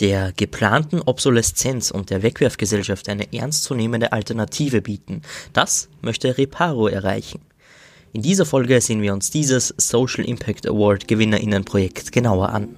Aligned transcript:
der 0.00 0.32
geplanten 0.32 1.00
Obsoleszenz 1.00 1.90
und 1.90 2.10
der 2.10 2.22
Wegwerfgesellschaft 2.22 3.08
eine 3.08 3.32
ernstzunehmende 3.32 4.12
Alternative 4.12 4.80
bieten. 4.80 5.22
Das 5.52 5.88
möchte 6.00 6.38
Reparo 6.38 6.88
erreichen. 6.88 7.40
In 8.12 8.22
dieser 8.22 8.44
Folge 8.44 8.80
sehen 8.80 9.02
wir 9.02 9.12
uns 9.12 9.30
dieses 9.30 9.74
Social 9.76 10.24
Impact 10.24 10.66
Award 10.66 11.06
Gewinnerinnenprojekt 11.06 12.10
genauer 12.10 12.48
an. 12.48 12.68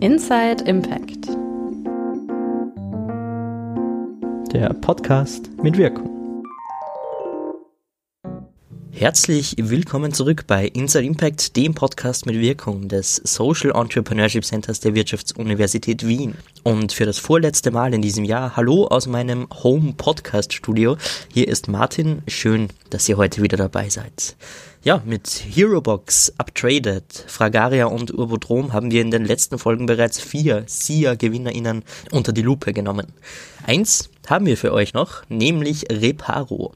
Inside 0.00 0.64
Impact. 0.64 1.28
Der 4.52 4.74
Podcast 4.74 5.48
mit 5.62 5.78
Wirkung. 5.78 6.19
Herzlich 8.92 9.54
willkommen 9.56 10.12
zurück 10.12 10.44
bei 10.46 10.66
Inside 10.66 11.04
Impact, 11.04 11.56
dem 11.56 11.74
Podcast 11.74 12.26
mit 12.26 12.38
Wirkung 12.40 12.88
des 12.88 13.16
Social 13.24 13.70
Entrepreneurship 13.74 14.44
Centers 14.44 14.80
der 14.80 14.94
Wirtschaftsuniversität 14.94 16.06
Wien. 16.06 16.34
Und 16.64 16.92
für 16.92 17.06
das 17.06 17.18
vorletzte 17.18 17.70
Mal 17.70 17.94
in 17.94 18.02
diesem 18.02 18.24
Jahr, 18.24 18.56
hallo 18.56 18.86
aus 18.86 19.06
meinem 19.06 19.48
Home 19.62 19.94
Podcast 19.96 20.52
Studio. 20.52 20.96
Hier 21.32 21.48
ist 21.48 21.68
Martin. 21.68 22.22
Schön, 22.28 22.68
dass 22.90 23.08
ihr 23.08 23.16
heute 23.16 23.42
wieder 23.42 23.56
dabei 23.56 23.88
seid. 23.88 24.36
Ja, 24.82 25.02
mit 25.04 25.28
Herobox, 25.28 26.32
Uptraded, 26.38 27.04
Fragaria 27.26 27.86
und 27.86 28.12
Urbodrom 28.12 28.72
haben 28.72 28.90
wir 28.90 29.02
in 29.02 29.10
den 29.10 29.24
letzten 29.24 29.58
Folgen 29.58 29.86
bereits 29.86 30.20
vier 30.20 30.64
SIA-GewinnerInnen 30.66 31.84
unter 32.10 32.32
die 32.32 32.42
Lupe 32.42 32.72
genommen. 32.72 33.06
Eins 33.66 34.10
haben 34.26 34.46
wir 34.46 34.56
für 34.56 34.72
euch 34.72 34.94
noch, 34.94 35.22
nämlich 35.28 35.84
Reparo. 35.90 36.72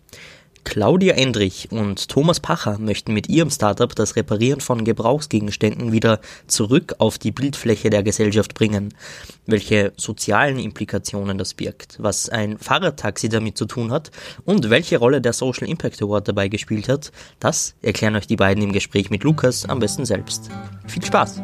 Claudia 0.64 1.14
Endrich 1.14 1.68
und 1.70 2.08
Thomas 2.08 2.40
Pacher 2.40 2.78
möchten 2.78 3.12
mit 3.12 3.28
ihrem 3.28 3.50
Startup 3.50 3.94
das 3.94 4.16
Reparieren 4.16 4.60
von 4.60 4.84
Gebrauchsgegenständen 4.84 5.92
wieder 5.92 6.20
zurück 6.46 6.96
auf 6.98 7.18
die 7.18 7.30
Bildfläche 7.30 7.90
der 7.90 8.02
Gesellschaft 8.02 8.54
bringen. 8.54 8.94
Welche 9.46 9.92
sozialen 9.96 10.58
Implikationen 10.58 11.38
das 11.38 11.54
birgt, 11.54 11.96
was 12.00 12.28
ein 12.28 12.58
Fahrradtaxi 12.58 13.28
damit 13.28 13.56
zu 13.56 13.66
tun 13.66 13.92
hat 13.92 14.10
und 14.44 14.70
welche 14.70 14.98
Rolle 14.98 15.20
der 15.20 15.32
Social 15.32 15.68
Impact 15.68 16.02
Award 16.02 16.28
dabei 16.28 16.48
gespielt 16.48 16.88
hat, 16.88 17.12
das 17.38 17.74
erklären 17.82 18.16
euch 18.16 18.26
die 18.26 18.36
beiden 18.36 18.62
im 18.62 18.72
Gespräch 18.72 19.10
mit 19.10 19.22
Lukas 19.22 19.68
am 19.68 19.78
besten 19.78 20.04
selbst. 20.04 20.48
Viel 20.86 21.04
Spaß! 21.04 21.42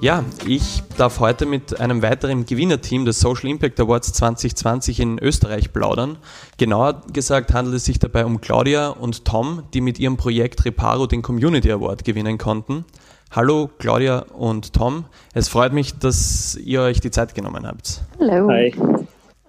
Ja, 0.00 0.24
ich 0.46 0.84
darf 0.96 1.18
heute 1.18 1.44
mit 1.44 1.80
einem 1.80 2.02
weiteren 2.02 2.46
Gewinnerteam 2.46 3.04
des 3.04 3.18
Social 3.18 3.50
Impact 3.50 3.80
Awards 3.80 4.12
2020 4.12 5.00
in 5.00 5.18
Österreich 5.18 5.72
plaudern. 5.72 6.18
Genauer 6.56 7.02
gesagt 7.12 7.52
handelt 7.52 7.74
es 7.74 7.84
sich 7.84 7.98
dabei 7.98 8.24
um 8.24 8.40
Claudia 8.40 8.90
und 8.90 9.24
Tom, 9.24 9.64
die 9.74 9.80
mit 9.80 9.98
ihrem 9.98 10.16
Projekt 10.16 10.64
Reparo 10.64 11.08
den 11.08 11.22
Community 11.22 11.72
Award 11.72 12.04
gewinnen 12.04 12.38
konnten. 12.38 12.84
Hallo 13.32 13.68
Claudia 13.78 14.20
und 14.34 14.72
Tom, 14.72 15.06
es 15.34 15.48
freut 15.48 15.72
mich, 15.72 15.98
dass 15.98 16.54
ihr 16.54 16.82
euch 16.82 17.00
die 17.00 17.10
Zeit 17.10 17.34
genommen 17.34 17.66
habt. 17.66 18.02
Hallo. 18.20 18.48
Hi. 18.50 18.72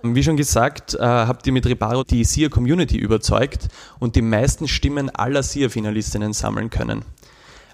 Wie 0.02 0.24
schon 0.24 0.36
gesagt, 0.36 0.96
äh, 0.96 1.04
habt 1.04 1.46
ihr 1.46 1.54
mit 1.54 1.68
Reparo 1.68 2.04
die 2.04 2.24
SIA 2.24 2.50
Community 2.50 2.98
überzeugt 2.98 3.68
und 4.00 4.16
die 4.16 4.24
meisten 4.24 4.68
Stimmen 4.68 5.10
aller 5.12 5.44
SIA-Finalistinnen 5.44 6.34
sammeln 6.34 6.72
können. 6.72 7.04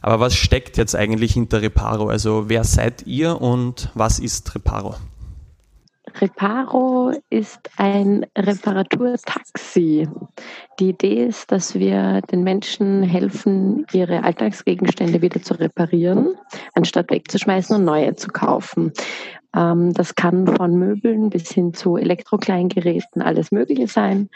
Aber 0.05 0.19
was 0.19 0.35
steckt 0.35 0.77
jetzt 0.77 0.95
eigentlich 0.95 1.33
hinter 1.33 1.63
Reparo? 1.63 2.09
Also 2.09 2.47
wer 2.47 2.63
seid 2.63 3.07
ihr 3.07 3.41
und 3.41 3.89
was 3.95 4.19
ist 4.19 4.53
Reparo? 4.53 4.93
Reparo 6.21 7.11
ist 7.31 7.71
ein 7.77 8.23
Reparaturtaxi. 8.37 10.07
Die 10.79 10.89
Idee 10.89 11.25
ist, 11.25 11.51
dass 11.51 11.73
wir 11.73 12.21
den 12.31 12.43
Menschen 12.43 13.01
helfen, 13.01 13.87
ihre 13.93 14.23
Alltagsgegenstände 14.23 15.23
wieder 15.23 15.41
zu 15.41 15.55
reparieren, 15.55 16.35
anstatt 16.75 17.09
wegzuschmeißen 17.09 17.75
und 17.75 17.83
neue 17.83 18.15
zu 18.15 18.27
kaufen. 18.27 18.93
Ähm, 19.55 19.93
das 19.93 20.15
kann 20.15 20.47
von 20.47 20.75
Möbeln 20.75 21.29
bis 21.29 21.51
hin 21.51 21.73
zu 21.73 21.97
Elektrokleingeräten 21.97 23.21
alles 23.21 23.51
Mögliche 23.51 23.88
sein. 23.88 24.29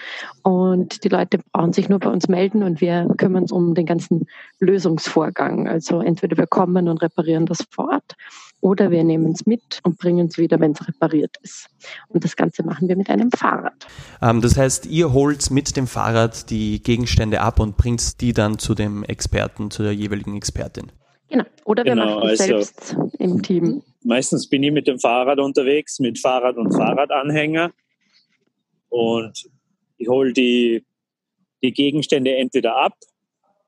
Und 0.44 1.04
die 1.04 1.10
Leute 1.10 1.40
brauchen 1.52 1.74
sich 1.74 1.90
nur 1.90 2.00
bei 2.00 2.10
uns 2.10 2.28
melden 2.28 2.64
und 2.64 2.82
wir 2.82 3.08
kümmern 3.18 3.44
uns 3.44 3.52
um 3.52 3.74
den 3.74 3.86
ganzen 3.86 4.28
Lösungsvorgang. 4.60 5.68
Also 5.68 6.02
entweder 6.02 6.38
wir 6.38 6.48
kommen 6.48 6.88
und 6.88 7.02
reparieren 7.02 7.46
das 7.46 7.66
vor 7.70 7.90
Ort 7.90 8.16
oder 8.62 8.92
wir 8.92 9.04
nehmen 9.04 9.32
es 9.32 9.46
mit 9.46 9.80
und 9.84 9.98
bringen 9.98 10.28
es 10.28 10.38
wieder, 10.38 10.60
wenn 10.60 10.72
es 10.72 10.88
repariert 10.88 11.38
ist. 11.42 11.70
Und 12.08 12.24
das 12.24 12.36
Ganze 12.36 12.64
machen 12.64 12.88
wir 12.88 12.96
mit 12.96 13.10
einem 13.10 13.32
Fahrrad. 13.32 13.88
Ähm, 14.22 14.42
das 14.42 14.58
heißt, 14.58 14.86
ihr 14.86 15.14
holt 15.14 15.52
mit 15.52 15.76
dem 15.78 15.88
Fahrrad 15.88 16.50
die 16.50 16.82
Gegenstände 16.82 17.42
ab 17.42 17.60
und 17.60 17.78
bringt 17.78 18.22
die 18.22 18.34
dann 18.34 18.60
zu 18.60 18.76
dem 18.76 19.04
Experten, 19.04 19.72
zu 19.72 19.84
der 19.84 19.94
jeweiligen 19.94 20.36
Expertin. 20.36 20.92
Genau. 21.30 21.46
Oder 21.66 21.86
wir 21.86 21.94
genau, 21.94 22.16
machen 22.16 22.30
es 22.30 22.42
also 22.42 22.54
selbst 22.54 22.98
im 23.20 23.42
Team. 23.42 23.84
Meistens 24.04 24.48
bin 24.48 24.64
ich 24.64 24.72
mit 24.72 24.88
dem 24.88 25.00
Fahrrad 25.00 25.40
unterwegs, 25.40 26.00
mit 26.00 26.20
Fahrrad 26.20 26.58
und 26.58 26.72
Fahrradanhänger. 26.74 27.72
Und 28.90 29.50
ich 29.98 30.08
hole 30.08 30.34
die, 30.34 30.84
die 31.62 31.74
Gegenstände 31.74 32.36
entweder 32.36 32.78
ab 32.78 32.94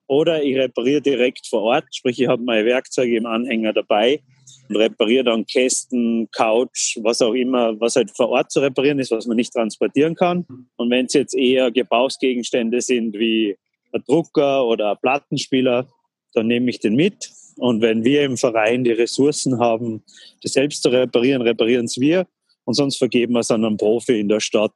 oder 0.08 0.44
ich 0.44 0.58
repariere 0.58 1.02
direkt 1.02 1.48
vor 1.48 1.64
Ort. 1.64 1.86
Sprich, 1.92 2.20
ich 2.20 2.28
habe 2.28 2.44
meine 2.44 2.66
Werkzeuge 2.66 3.18
im 3.18 3.26
Anhänger 3.26 3.74
dabei 3.74 4.22
und 4.70 4.78
repariere 4.78 5.26
dann 5.26 5.46
Kästen, 5.46 6.30
Couch, 6.32 6.98
was 7.02 7.22
auch 7.22 7.34
immer, 7.34 7.80
was 7.80 7.96
halt 7.96 8.12
vor 8.12 8.30
Ort 8.30 8.52
zu 8.52 8.62
reparieren 8.62 9.00
ist, 9.00 9.12
was 9.12 9.28
man 9.28 9.38
nicht 9.38 9.54
transportieren 9.54 10.16
kann. 10.16 10.46
Und 10.78 10.90
wenn 10.90 11.06
es 11.06 11.14
jetzt 11.14 11.36
eher 11.36 11.72
Gebrauchsgegenstände 11.72 12.82
sind 12.82 13.14
wie 13.18 13.58
ein 13.94 14.04
Drucker 14.08 14.66
oder 14.66 14.92
ein 14.92 14.98
Plattenspieler, 15.02 15.88
dann 16.34 16.48
nehme 16.48 16.70
ich 16.70 16.80
den 16.80 16.96
mit 16.96 17.30
und 17.58 17.82
wenn 17.82 18.04
wir 18.04 18.24
im 18.24 18.38
Verein 18.38 18.84
die 18.84 18.92
Ressourcen 18.92 19.60
haben, 19.60 20.04
das 20.42 20.54
selbst 20.54 20.84
zu 20.84 20.90
reparieren, 20.90 21.42
reparieren 21.42 21.86
es 21.86 22.00
wir. 22.00 22.28
Und 22.64 22.76
sonst 22.76 22.98
vergeben 22.98 23.34
wir 23.34 23.40
es 23.40 23.52
an 23.52 23.66
einen 23.66 23.78
Profi 23.78 24.20
in 24.20 24.30
der 24.30 24.40
Stadt. 24.40 24.74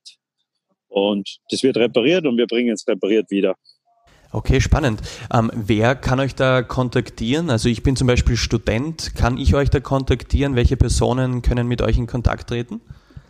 Und 0.88 1.38
das 1.50 1.64
wird 1.64 1.78
repariert 1.78 2.25
und 2.25 2.38
wir 2.38 2.47
bringen 2.47 2.74
es 2.74 2.88
repariert 2.88 3.30
wieder. 3.30 3.56
Okay, 4.31 4.59
spannend. 4.59 5.02
Ähm, 5.34 5.52
wer 5.53 5.96
kann 5.96 6.19
euch 6.19 6.35
da 6.35 6.62
kontaktieren? 6.62 7.50
Also 7.50 7.69
ich 7.69 7.84
bin 7.84 7.96
zum 7.96 8.08
Beispiel 8.08 8.35
Student. 8.35 9.16
Kann 9.16 9.38
ich 9.38 9.56
euch 9.56 9.69
da 9.69 9.80
kontaktieren? 9.80 10.56
Welche 10.56 10.78
Personen 10.78 11.41
können 11.41 11.68
mit 11.68 11.81
euch 11.81 11.97
in 11.97 12.08
Kontakt 12.08 12.50
treten? 12.50 12.81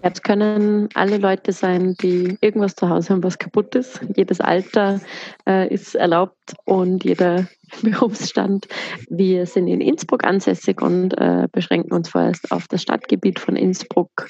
Jetzt 0.05 0.23
können 0.23 0.87
alle 0.93 1.17
Leute 1.17 1.51
sein, 1.51 1.95
die 1.99 2.37
irgendwas 2.39 2.75
zu 2.75 2.89
Hause 2.89 3.09
haben, 3.09 3.23
was 3.23 3.39
kaputt 3.39 3.73
ist. 3.73 4.01
Jedes 4.15 4.39
Alter 4.39 5.01
äh, 5.47 5.67
ist 5.73 5.95
erlaubt 5.95 6.53
und 6.63 7.03
jeder 7.03 7.47
Berufsstand. 7.81 8.67
Wir 9.09 9.47
sind 9.47 9.67
in 9.67 9.81
Innsbruck 9.81 10.23
ansässig 10.23 10.79
und 10.79 11.17
äh, 11.17 11.47
beschränken 11.51 11.91
uns 11.91 12.09
vorerst 12.09 12.51
auf 12.51 12.67
das 12.67 12.83
Stadtgebiet 12.83 13.39
von 13.39 13.55
Innsbruck. 13.55 14.27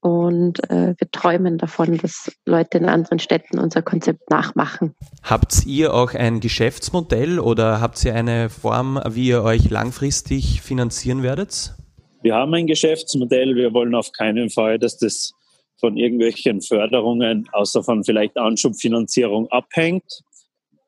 Und 0.00 0.68
äh, 0.70 0.94
wir 0.96 1.10
träumen 1.10 1.58
davon, 1.58 1.98
dass 1.98 2.32
Leute 2.46 2.78
in 2.78 2.86
anderen 2.86 3.18
Städten 3.18 3.58
unser 3.58 3.82
Konzept 3.82 4.30
nachmachen. 4.30 4.94
Habt 5.22 5.66
ihr 5.66 5.92
auch 5.92 6.14
ein 6.14 6.40
Geschäftsmodell 6.40 7.38
oder 7.38 7.82
habt 7.82 8.02
ihr 8.06 8.14
eine 8.14 8.48
Form, 8.48 8.98
wie 9.10 9.28
ihr 9.28 9.42
euch 9.42 9.68
langfristig 9.68 10.62
finanzieren 10.62 11.22
werdet? 11.22 11.74
Wir 12.22 12.34
haben 12.34 12.54
ein 12.54 12.68
Geschäftsmodell. 12.68 13.56
Wir 13.56 13.74
wollen 13.74 13.94
auf 13.94 14.12
keinen 14.12 14.48
Fall, 14.48 14.78
dass 14.78 14.96
das 14.96 15.34
von 15.76 15.96
irgendwelchen 15.96 16.60
Förderungen, 16.60 17.48
außer 17.52 17.82
von 17.82 18.04
vielleicht 18.04 18.36
Anschubfinanzierung, 18.36 19.48
abhängt. 19.50 20.22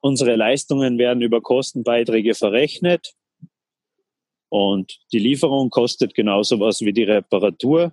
Unsere 0.01 0.37
Leistungen 0.37 0.97
werden 0.99 1.23
über 1.23 1.41
Kostenbeiträge 1.41 2.35
verrechnet. 2.35 3.15
Und 4.49 5.01
die 5.13 5.19
Lieferung 5.19 5.71
kostet 5.71 6.15
genauso 6.15 6.61
was 6.61 6.81
wie 6.83 6.93
die 6.93 7.03
Reparatur. 7.03 7.93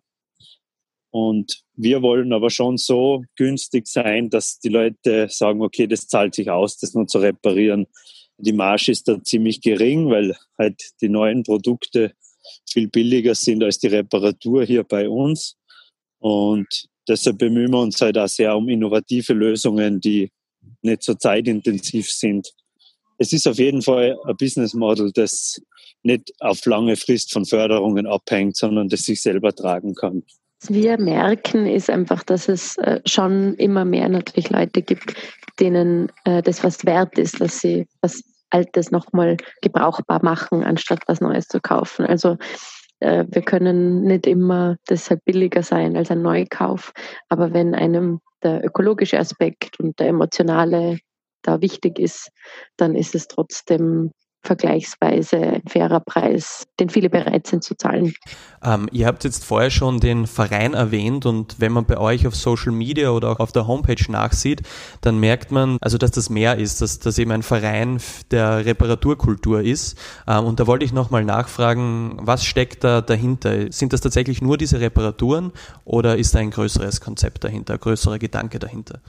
Und 1.10 1.64
wir 1.74 2.04
wollen 2.04 2.34
aber 2.34 2.52
schon 2.52 2.78
so 2.78 3.24
günstig 3.36 3.88
sein, 3.88 4.30
dass 4.30 4.60
die 4.60 4.70
Leute 4.70 5.28
sagen, 5.30 5.64
okay, 5.64 5.88
das 5.88 6.08
zahlt 6.08 6.36
sich 6.36 6.52
aus, 6.52 6.78
das 6.78 6.94
nur 6.94 7.08
zu 7.08 7.18
reparieren. 7.18 7.88
Die 8.38 8.54
Marge 8.54 8.92
ist 8.92 9.08
da 9.08 9.22
ziemlich 9.24 9.62
gering, 9.62 10.10
weil 10.10 10.36
halt 10.58 10.80
die 11.02 11.10
neuen 11.10 11.44
Produkte 11.44 12.14
viel 12.70 12.88
billiger 12.88 13.36
sind 13.36 13.64
als 13.64 13.80
die 13.80 13.88
Reparatur 13.88 14.64
hier 14.64 14.84
bei 14.84 15.08
uns. 15.08 15.56
Und 16.20 16.68
deshalb 17.08 17.40
bemühen 17.40 17.72
wir 17.72 17.80
uns 17.80 18.00
halt 18.02 18.18
auch 18.18 18.28
sehr 18.28 18.56
um 18.56 18.70
innovative 18.70 19.34
Lösungen, 19.34 20.00
die 20.00 20.32
nicht 20.82 21.04
so 21.04 21.14
zeitintensiv 21.14 22.10
sind. 22.10 22.52
Es 23.18 23.34
ist 23.34 23.48
auf 23.48 23.58
jeden 23.58 23.82
Fall 23.82 24.18
ein 24.26 24.38
Business 24.38 24.74
Model, 24.74 25.12
das 25.14 25.62
nicht 26.04 26.32
auf 26.40 26.66
lange 26.66 26.96
Frist 26.96 27.32
von 27.32 27.46
Förderungen 27.46 28.08
abhängt, 28.08 28.58
sondern 28.58 28.90
das 28.90 29.04
sich 29.04 29.22
selber 29.22 29.54
tragen 29.54 29.94
kann. 29.94 30.24
Was 30.62 30.74
wir 30.74 31.00
merken, 31.00 31.66
ist 31.66 31.90
einfach, 31.90 32.24
dass 32.24 32.48
es 32.48 32.78
äh, 32.78 33.02
schon 33.06 33.56
immer 33.56 33.84
mehr 33.84 34.10
natürlich 34.10 34.50
Leute 34.50 34.82
gibt, 34.82 35.16
denen 35.60 36.12
äh, 36.24 36.42
das 36.44 36.64
was 36.64 36.86
wert 36.86 37.18
ist, 37.18 37.42
dass 37.42 37.62
sie 37.62 37.88
was 38.02 38.24
Altes 38.52 38.92
nochmal 38.92 39.38
gebrauchbar 39.62 40.24
machen, 40.24 40.64
anstatt 40.64 41.00
was 41.08 41.22
Neues 41.22 41.48
zu 41.48 41.60
kaufen. 41.60 42.06
Also 42.06 42.38
äh, 43.00 43.26
wir 43.28 43.42
können 43.42 44.04
nicht 44.04 44.28
immer 44.28 44.78
deshalb 44.90 45.26
billiger 45.26 45.64
sein 45.64 45.98
als 45.98 46.12
ein 46.12 46.22
Neukauf, 46.22 46.94
aber 47.30 47.54
wenn 47.54 47.76
einem 47.76 48.20
der 48.44 48.64
ökologische 48.64 49.20
Aspekt 49.20 49.80
und 49.80 50.00
der 50.00 50.08
emotionale 50.08 51.00
da 51.44 51.62
wichtig 51.62 52.00
ist, 52.00 52.30
dann 52.78 52.96
ist 52.96 53.16
es 53.16 53.28
trotzdem 53.28 54.12
vergleichsweise 54.44 55.38
ein 55.38 55.62
fairer 55.68 56.00
Preis, 56.00 56.68
den 56.80 56.90
viele 56.90 57.10
bereit 57.10 57.48
sind 57.48 57.64
zu 57.64 57.76
zahlen. 57.76 58.14
Ähm, 58.64 58.90
ihr 58.92 59.06
habt 59.06 59.24
jetzt 59.24 59.46
vorher 59.46 59.70
schon 59.70 60.00
den 60.00 60.28
Verein 60.28 60.74
erwähnt 60.74 61.26
und 61.26 61.60
wenn 61.60 61.72
man 61.72 61.86
bei 61.86 61.98
euch 61.98 62.26
auf 62.26 62.36
Social 62.36 62.72
Media 62.72 63.12
oder 63.12 63.30
auch 63.30 63.40
auf 63.40 63.52
der 63.52 63.68
Homepage 63.68 64.12
nachsieht, 64.12 64.62
dann 65.02 65.20
merkt 65.20 65.52
man, 65.52 65.78
also 65.82 65.98
dass 65.98 66.12
das 66.12 66.30
mehr 66.30 66.58
ist, 66.58 66.82
dass 66.82 67.00
das 67.00 67.18
eben 67.20 67.32
ein 67.32 67.44
Verein 67.44 68.00
der 68.32 68.66
Reparaturkultur 68.66 69.62
ist. 69.62 69.98
Ähm, 70.28 70.46
und 70.46 70.60
da 70.60 70.68
wollte 70.68 70.86
ich 70.86 70.94
nochmal 70.94 71.24
nachfragen, 71.24 72.18
was 72.22 72.44
steckt 72.44 72.84
da 72.84 73.02
dahinter? 73.02 73.72
Sind 73.72 73.94
das 73.94 74.02
tatsächlich 74.02 74.42
nur 74.42 74.58
diese 74.58 74.80
Reparaturen 74.80 75.52
oder 75.86 76.18
ist 76.18 76.34
da 76.34 76.40
ein 76.40 76.52
größeres 76.52 77.02
Konzept 77.02 77.44
dahinter, 77.44 77.74
ein 77.74 77.80
größerer 77.80 78.18
Gedanke 78.18 78.60
dahinter? 78.60 79.02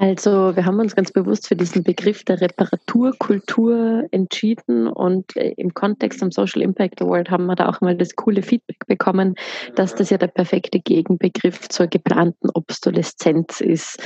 Also 0.00 0.54
wir 0.54 0.64
haben 0.64 0.78
uns 0.78 0.94
ganz 0.94 1.10
bewusst 1.10 1.48
für 1.48 1.56
diesen 1.56 1.82
Begriff 1.82 2.22
der 2.22 2.40
Reparaturkultur 2.40 4.06
entschieden 4.12 4.86
und 4.86 5.36
äh, 5.36 5.54
im 5.56 5.74
Kontext 5.74 6.22
am 6.22 6.30
Social 6.30 6.62
Impact 6.62 7.02
Award 7.02 7.30
haben 7.30 7.46
wir 7.46 7.56
da 7.56 7.68
auch 7.68 7.80
mal 7.80 7.96
das 7.96 8.14
coole 8.14 8.42
Feedback 8.42 8.86
bekommen, 8.86 9.34
dass 9.74 9.96
das 9.96 10.10
ja 10.10 10.16
der 10.16 10.28
perfekte 10.28 10.78
Gegenbegriff 10.78 11.68
zur 11.68 11.88
geplanten 11.88 12.48
Obsoleszenz 12.54 13.60
ist. 13.60 14.00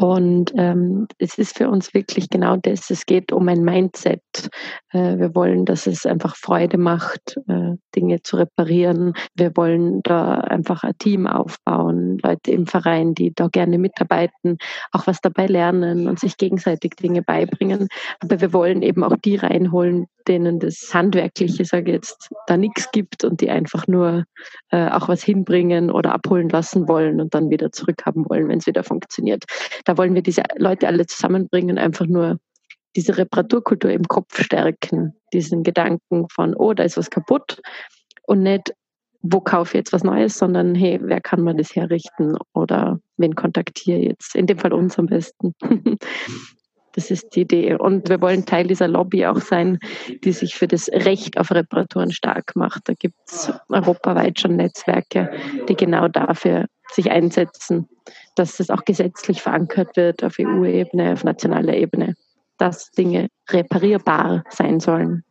Und 0.00 0.52
ähm, 0.56 1.08
es 1.18 1.38
ist 1.38 1.58
für 1.58 1.68
uns 1.68 1.92
wirklich 1.92 2.30
genau 2.30 2.56
das. 2.56 2.88
Es 2.88 3.04
geht 3.04 3.32
um 3.32 3.48
ein 3.48 3.64
Mindset. 3.64 4.22
Äh, 4.92 5.18
wir 5.18 5.34
wollen, 5.34 5.64
dass 5.64 5.88
es 5.88 6.06
einfach 6.06 6.36
Freude 6.36 6.78
macht, 6.78 7.36
äh, 7.48 7.72
Dinge 7.96 8.22
zu 8.22 8.36
reparieren. 8.36 9.14
Wir 9.34 9.56
wollen 9.56 10.00
da 10.04 10.34
einfach 10.36 10.84
ein 10.84 10.96
Team 10.98 11.26
aufbauen, 11.26 12.18
Leute 12.22 12.52
im 12.52 12.68
Verein, 12.68 13.14
die 13.14 13.34
da 13.34 13.48
gerne 13.48 13.76
mitarbeiten, 13.76 14.58
auch 14.92 15.08
was 15.08 15.20
dabei 15.20 15.46
lernen 15.46 16.06
und 16.06 16.20
sich 16.20 16.36
gegenseitig 16.36 16.92
Dinge 16.94 17.22
beibringen. 17.22 17.88
Aber 18.20 18.40
wir 18.40 18.52
wollen 18.52 18.82
eben 18.82 19.02
auch 19.02 19.16
die 19.16 19.34
reinholen, 19.34 20.06
denen 20.28 20.60
das 20.60 20.90
Handwerkliche, 20.92 21.64
sage 21.64 21.90
ich 21.90 21.94
jetzt, 21.96 22.28
da 22.46 22.56
nichts 22.56 22.90
gibt 22.92 23.24
und 23.24 23.40
die 23.40 23.50
einfach 23.50 23.88
nur 23.88 24.24
äh, 24.70 24.88
auch 24.90 25.08
was 25.08 25.22
hinbringen 25.22 25.90
oder 25.90 26.12
abholen 26.12 26.48
lassen 26.50 26.86
wollen 26.86 27.20
und 27.20 27.34
dann 27.34 27.50
wieder 27.50 27.72
zurückhaben 27.72 28.28
wollen, 28.28 28.48
wenn 28.48 28.58
es 28.58 28.66
wieder 28.66 28.84
funktioniert. 28.84 29.44
Da 29.88 29.96
wollen 29.96 30.14
wir 30.14 30.20
diese 30.20 30.42
Leute 30.58 30.86
alle 30.86 31.06
zusammenbringen, 31.06 31.78
einfach 31.78 32.04
nur 32.04 32.38
diese 32.94 33.16
Reparaturkultur 33.16 33.90
im 33.90 34.06
Kopf 34.06 34.38
stärken, 34.42 35.14
diesen 35.32 35.62
Gedanken 35.62 36.26
von, 36.28 36.54
oh, 36.54 36.74
da 36.74 36.82
ist 36.82 36.98
was 36.98 37.08
kaputt 37.08 37.62
und 38.26 38.42
nicht, 38.42 38.74
wo 39.22 39.40
kaufe 39.40 39.70
ich 39.70 39.80
jetzt 39.80 39.94
was 39.94 40.04
Neues, 40.04 40.36
sondern 40.36 40.74
hey, 40.74 41.00
wer 41.02 41.22
kann 41.22 41.42
mir 41.42 41.54
das 41.54 41.74
herrichten 41.74 42.36
oder 42.52 43.00
wen 43.16 43.34
kontaktiere 43.34 44.00
jetzt? 44.00 44.36
In 44.36 44.46
dem 44.46 44.58
Fall 44.58 44.74
uns 44.74 44.98
am 44.98 45.06
besten. 45.06 45.54
Das 46.92 47.12
ist 47.12 47.36
die 47.36 47.42
Idee. 47.42 47.74
Und 47.74 48.08
wir 48.08 48.20
wollen 48.20 48.44
Teil 48.44 48.66
dieser 48.66 48.88
Lobby 48.88 49.24
auch 49.24 49.40
sein, 49.40 49.78
die 50.24 50.32
sich 50.32 50.56
für 50.56 50.66
das 50.66 50.88
Recht 50.88 51.38
auf 51.38 51.52
Reparaturen 51.52 52.10
stark 52.10 52.56
macht. 52.56 52.88
Da 52.88 52.94
gibt 52.94 53.14
es 53.24 53.52
europaweit 53.68 54.40
schon 54.40 54.56
Netzwerke, 54.56 55.30
die 55.68 55.76
genau 55.76 56.08
dafür 56.08 56.66
sich 56.92 57.10
einsetzen, 57.10 57.88
dass 58.34 58.56
das 58.56 58.70
auch 58.70 58.84
gesetzlich 58.84 59.42
verankert 59.42 59.96
wird 59.96 60.24
auf 60.24 60.36
EU-Ebene, 60.38 61.12
auf 61.12 61.24
nationaler 61.24 61.74
Ebene, 61.74 62.14
dass 62.56 62.90
Dinge 62.90 63.28
reparierbar 63.50 64.44
sein 64.50 64.80
sollen. 64.80 65.24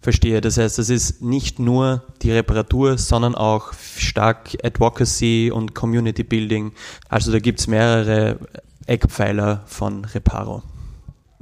Verstehe. 0.00 0.42
Das 0.42 0.58
heißt, 0.58 0.78
es 0.78 0.90
ist 0.90 1.22
nicht 1.22 1.58
nur 1.58 2.02
die 2.20 2.30
Reparatur, 2.30 2.98
sondern 2.98 3.34
auch 3.34 3.72
stark 3.72 4.50
Advocacy 4.62 5.50
und 5.50 5.74
Community 5.74 6.22
Building. 6.22 6.72
Also 7.08 7.32
da 7.32 7.38
gibt 7.38 7.60
es 7.60 7.66
mehrere 7.66 8.38
Eckpfeiler 8.86 9.62
von 9.66 10.04
Reparo. 10.04 10.62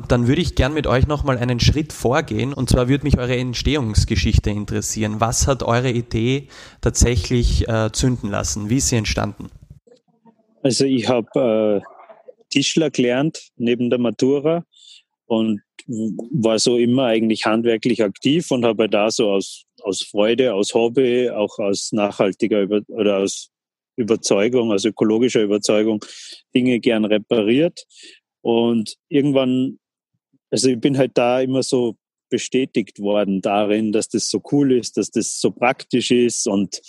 Dann 0.09 0.27
würde 0.27 0.41
ich 0.41 0.55
gern 0.55 0.73
mit 0.75 0.87
euch 0.87 1.07
nochmal 1.07 1.39
einen 1.39 1.61
Schritt 1.61 1.93
vorgehen 1.93 2.53
und 2.53 2.71
zwar 2.71 2.89
würde 2.89 3.05
mich 3.05 3.19
eure 3.19 3.37
Entstehungsgeschichte 3.37 4.51
interessieren. 4.51 5.21
Was 5.21 5.47
hat 5.47 5.63
eure 5.63 5.91
Idee 5.91 6.49
tatsächlich 6.81 7.69
äh, 7.69 7.91
zünden 7.93 8.31
lassen? 8.31 8.71
Wie 8.71 8.79
ist 8.79 8.89
sie 8.89 8.97
entstanden? 8.97 9.51
Also 10.63 10.85
ich 10.85 11.09
habe 11.09 11.83
äh, 11.83 11.89
Tischler 12.49 12.91
gelernt 12.91 13.51
neben 13.57 13.91
der 13.91 13.99
Matura 13.99 14.65
und 15.27 15.61
war 15.87 16.59
so 16.59 16.77
immer 16.77 17.07
eigentlich 17.07 17.45
handwerklich 17.45 18.03
aktiv 18.03 18.51
und 18.51 18.65
habe 18.65 18.89
da 18.89 19.11
so 19.11 19.31
aus, 19.31 19.65
aus 19.83 20.03
Freude, 20.03 20.55
aus 20.55 20.75
Hobby, 20.75 21.31
auch 21.31 21.59
aus 21.59 21.91
nachhaltiger 21.93 22.63
Über 22.63 22.81
oder 22.89 23.19
aus 23.19 23.49
Überzeugung, 23.97 24.73
aus 24.73 24.85
ökologischer 24.85 25.43
Überzeugung 25.43 26.05
Dinge 26.55 26.81
gern 26.81 27.05
repariert. 27.05 27.85
Und 28.43 28.97
irgendwann 29.09 29.79
also 30.53 30.69
ich 30.69 30.79
bin 30.79 30.99
halt 30.99 31.13
da 31.15 31.41
immer 31.41 31.63
so 31.63 31.97
bestätigt 32.31 32.99
worden 32.99 33.43
darin, 33.43 33.93
dass 33.93 34.09
das 34.09 34.31
so 34.31 34.43
cool 34.53 34.73
ist, 34.73 34.97
dass 34.97 35.11
das 35.11 35.41
so 35.41 35.51
praktisch 35.51 36.11
ist 36.11 36.47
und 36.47 36.81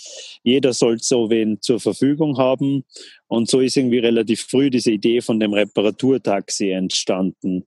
jeder 0.42 0.72
soll 0.72 0.98
so 1.00 1.28
wen 1.28 1.60
zur 1.60 1.80
Verfügung 1.80 2.38
haben. 2.38 2.84
Und 3.26 3.50
so 3.50 3.60
ist 3.60 3.76
irgendwie 3.76 3.98
relativ 3.98 4.42
früh 4.42 4.70
diese 4.70 4.92
Idee 4.92 5.20
von 5.20 5.40
dem 5.40 5.52
Reparaturtaxi 5.52 6.70
entstanden. 6.70 7.66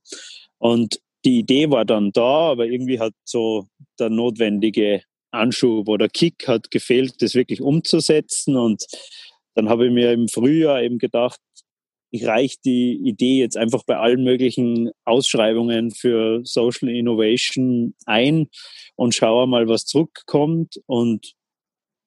Und 0.58 1.00
die 1.24 1.38
Idee 1.38 1.70
war 1.70 1.84
dann 1.84 2.10
da, 2.12 2.50
aber 2.50 2.66
irgendwie 2.66 2.98
hat 2.98 3.14
so 3.24 3.68
der 4.00 4.10
notwendige 4.10 5.02
Anschub 5.30 5.88
oder 5.88 6.08
Kick 6.08 6.48
hat 6.48 6.72
gefehlt, 6.72 7.22
das 7.22 7.34
wirklich 7.34 7.60
umzusetzen. 7.60 8.56
Und 8.56 8.86
dann 9.54 9.68
habe 9.68 9.86
ich 9.86 9.92
mir 9.92 10.12
im 10.12 10.28
Frühjahr 10.28 10.82
eben 10.82 10.98
gedacht, 10.98 11.40
ich 12.10 12.26
reiche 12.26 12.56
die 12.64 13.00
Idee 13.04 13.38
jetzt 13.38 13.56
einfach 13.56 13.84
bei 13.84 13.96
allen 13.96 14.24
möglichen 14.24 14.90
Ausschreibungen 15.04 15.90
für 15.90 16.40
Social 16.44 16.88
Innovation 16.88 17.94
ein 18.06 18.48
und 18.96 19.14
schaue 19.14 19.46
mal, 19.46 19.68
was 19.68 19.84
zurückkommt 19.84 20.80
und 20.86 21.34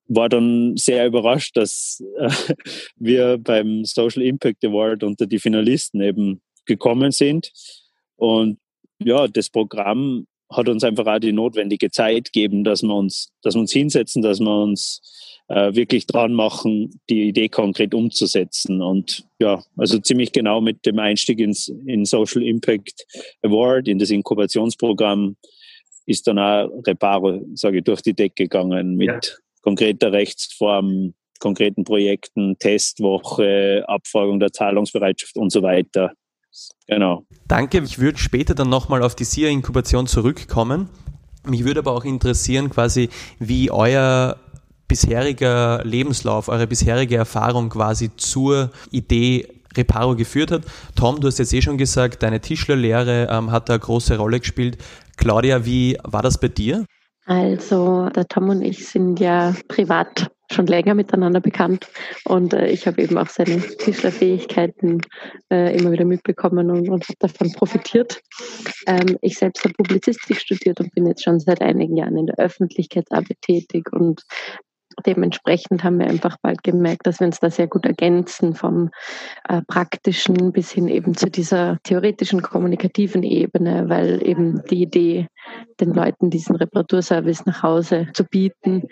war 0.08 0.28
dann 0.28 0.76
sehr 0.76 1.06
überrascht, 1.06 1.56
dass 1.56 2.04
äh, 2.18 2.30
wir 2.96 3.38
beim 3.38 3.86
Social 3.86 4.24
Impact 4.24 4.64
Award 4.66 5.04
unter 5.04 5.26
die 5.26 5.40
Finalisten 5.40 6.02
eben 6.02 6.42
gekommen 6.66 7.12
sind. 7.12 7.52
Und 8.16 8.60
ja, 9.00 9.28
das 9.28 9.50
Programm 9.50 10.28
hat 10.52 10.70
uns 10.70 10.84
einfach 10.84 11.06
auch 11.06 11.20
die 11.20 11.32
notwendige 11.32 11.90
Zeit 11.92 12.34
gegeben, 12.34 12.64
dass 12.64 12.84
wir 12.84 12.94
uns, 12.94 13.32
dass 13.42 13.56
wir 13.56 13.62
uns 13.62 13.72
hinsetzen, 13.72 14.22
dass 14.22 14.40
wir 14.40 14.62
uns 14.64 15.02
äh, 15.48 15.74
wirklich 15.76 16.08
dran 16.08 16.34
machen, 16.34 17.00
die 17.10 17.30
Idee 17.30 17.50
konkret 17.50 17.94
umzusetzen. 17.94 18.82
Und 18.82 19.26
ja, 19.40 19.64
also 19.78 20.00
ziemlich 20.00 20.32
genau 20.32 20.62
mit 20.62 20.86
dem 20.86 21.00
Einstieg 21.00 21.40
ins 21.40 21.68
in 21.68 22.06
Social 22.06 22.44
Impact 22.44 23.06
Award, 23.42 23.88
in 23.88 24.00
das 24.00 24.12
Inkubationsprogramm, 24.12 25.36
ist 26.06 26.28
dann 26.28 26.40
auch 26.40 26.70
Reparo, 26.86 27.42
sage 27.54 27.80
ich, 27.80 27.84
durch 27.84 28.02
die 28.02 28.14
Decke 28.14 28.44
gegangen 28.44 28.96
mit 28.96 29.08
ja. 29.08 29.20
konkreter 29.62 30.12
Rechtsform, 30.12 31.14
konkreten 31.40 31.84
Projekten, 31.84 32.58
Testwoche, 32.58 33.84
Abfragung 33.88 34.40
der 34.40 34.52
Zahlungsbereitschaft 34.52 35.38
und 35.38 35.52
so 35.52 35.62
weiter. 35.62 36.14
Genau. 36.88 37.24
Danke. 37.48 37.80
Ich 37.80 38.00
würde 38.00 38.18
später 38.18 38.56
dann 38.56 38.70
nochmal 38.70 39.04
auf 39.04 39.16
die 39.16 39.24
SIA-Inkubation 39.24 40.08
zurückkommen. 40.08 40.90
Mich 41.46 41.64
würde 41.64 41.80
aber 41.80 41.94
auch 41.94 42.06
interessieren, 42.06 42.70
quasi, 42.70 43.10
wie 43.40 43.72
euer 43.72 44.38
bisheriger 44.88 45.82
Lebenslauf, 45.86 46.50
eure 46.50 46.68
bisherige 46.68 47.16
Erfahrung 47.16 47.70
quasi 47.70 48.12
zur 48.18 48.72
Idee 48.92 49.48
Reparo 49.76 50.16
geführt 50.16 50.52
hat. 50.52 50.64
Tom, 50.96 51.22
du 51.22 51.28
hast 51.28 51.40
jetzt 51.40 51.54
eh 51.54 51.62
schon 51.62 51.78
gesagt, 51.78 52.24
deine 52.24 52.42
Tischlerlehre 52.42 53.30
ähm, 53.32 53.52
hat 53.52 53.70
da 53.70 53.74
eine 53.74 53.80
große 53.80 54.18
Rolle 54.18 54.40
gespielt. 54.40 54.78
Claudia, 55.16 55.66
wie 55.66 55.98
war 56.04 56.22
das 56.22 56.38
bei 56.38 56.50
dir? 56.50 56.86
Also 57.26 58.10
der 58.10 58.28
Tom 58.28 58.50
und 58.50 58.62
ich 58.62 58.88
sind 58.88 59.20
ja 59.20 59.56
privat 59.68 60.30
schon 60.54 60.68
länger 60.68 60.94
miteinander 60.96 61.40
bekannt 61.40 61.88
und 62.26 62.54
äh, 62.54 62.68
ich 62.68 62.88
habe 62.88 63.02
eben 63.02 63.18
auch 63.18 63.30
seine 63.30 63.60
Tischlerfähigkeiten 63.60 65.02
äh, 65.52 65.78
immer 65.78 65.92
wieder 65.92 66.06
mitbekommen 66.06 66.70
und, 66.70 66.90
und 66.90 67.08
habe 67.08 67.18
davon 67.20 67.52
profitiert. 67.54 68.22
Ähm, 68.88 69.18
ich 69.22 69.38
selbst 69.38 69.64
habe 69.64 69.74
Publizistik 69.74 70.38
studiert 70.38 70.80
und 70.80 70.94
bin 70.94 71.08
jetzt 71.08 71.24
schon 71.24 71.40
seit 71.40 71.62
einigen 71.62 71.98
Jahren 71.98 72.18
in 72.18 72.28
der 72.28 72.38
Öffentlichkeitsarbeit 72.38 73.42
tätig 73.42 73.92
und 73.92 74.24
dementsprechend 75.06 75.84
haben 75.84 76.00
wir 76.00 76.08
einfach 76.08 76.38
bald 76.42 76.64
gemerkt, 76.64 77.08
dass 77.08 77.20
wir 77.20 77.28
uns 77.28 77.40
da 77.40 77.50
sehr 77.50 77.68
gut 77.68 77.86
ergänzen 77.86 78.56
vom 78.56 78.90
äh, 79.48 79.62
praktischen 79.68 80.52
bis 80.52 80.72
hin 80.72 80.88
eben 80.88 81.16
zu 81.16 81.30
dieser 81.30 81.80
theoretischen 81.84 82.42
kommunikativen 82.42 83.24
Ebene, 83.24 83.90
weil 83.90 84.26
eben 84.26 84.62
die 84.70 84.84
Idee 84.84 85.28
den 85.80 85.94
Leuten 85.94 86.30
diesen 86.30 86.56
Reparaturservice 86.56 87.46
nach 87.46 87.64
Hause 87.64 88.08
zu 88.14 88.24
bieten. 88.24 88.84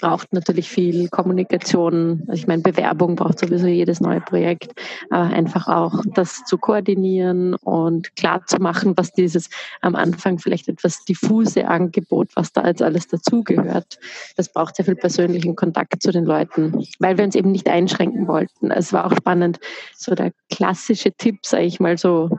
Braucht 0.00 0.32
natürlich 0.32 0.68
viel 0.68 1.08
Kommunikation. 1.08 2.22
Also 2.28 2.34
ich 2.34 2.46
meine, 2.46 2.62
Bewerbung 2.62 3.16
braucht 3.16 3.38
sowieso 3.38 3.66
jedes 3.66 4.00
neue 4.00 4.20
Projekt, 4.20 4.72
aber 5.10 5.34
einfach 5.34 5.68
auch 5.68 6.02
das 6.14 6.44
zu 6.44 6.58
koordinieren 6.58 7.54
und 7.54 8.14
klar 8.16 8.44
zu 8.46 8.58
machen, 8.60 8.94
was 8.96 9.12
dieses 9.12 9.48
am 9.80 9.94
Anfang 9.96 10.38
vielleicht 10.38 10.68
etwas 10.68 11.04
diffuse 11.04 11.66
Angebot, 11.66 12.28
was 12.34 12.52
da 12.52 12.66
jetzt 12.66 12.82
alles 12.82 13.08
dazugehört. 13.08 13.98
Das 14.36 14.52
braucht 14.52 14.76
sehr 14.76 14.84
viel 14.84 14.96
persönlichen 15.44 15.56
Kontakt 15.56 16.02
zu 16.02 16.10
den 16.10 16.24
Leuten, 16.24 16.86
weil 16.98 17.16
wir 17.18 17.24
uns 17.24 17.34
eben 17.34 17.52
nicht 17.52 17.68
einschränken 17.68 18.26
wollten. 18.26 18.70
Es 18.70 18.92
war 18.92 19.06
auch 19.06 19.16
spannend, 19.16 19.58
so 19.94 20.14
der 20.14 20.32
klassische 20.50 21.12
Tipp, 21.12 21.40
sage 21.42 21.64
ich 21.64 21.80
mal 21.80 21.98
so, 21.98 22.30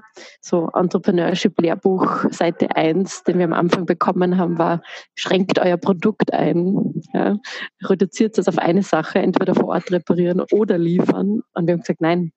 so 0.42 0.70
Entrepreneurship-Lehrbuch, 0.74 2.32
Seite 2.32 2.76
1, 2.76 3.24
den 3.24 3.38
wir 3.38 3.46
am 3.46 3.54
Anfang 3.54 3.86
bekommen 3.86 4.38
haben, 4.38 4.58
war, 4.58 4.82
schränkt 5.16 5.60
euer 5.60 5.78
Produkt 5.78 6.34
ein, 6.34 7.02
ja, 7.14 7.38
reduziert 7.84 8.38
es 8.38 8.48
auf 8.48 8.58
eine 8.58 8.84
Sache, 8.84 9.20
entweder 9.20 9.56
vor 9.56 9.70
Ort 9.70 9.92
reparieren 9.92 10.42
oder 10.52 10.78
liefern. 10.78 11.42
Und 11.54 11.68
wir 11.68 11.74
haben 11.74 11.82
gesagt, 11.82 12.02
nein, 12.02 12.32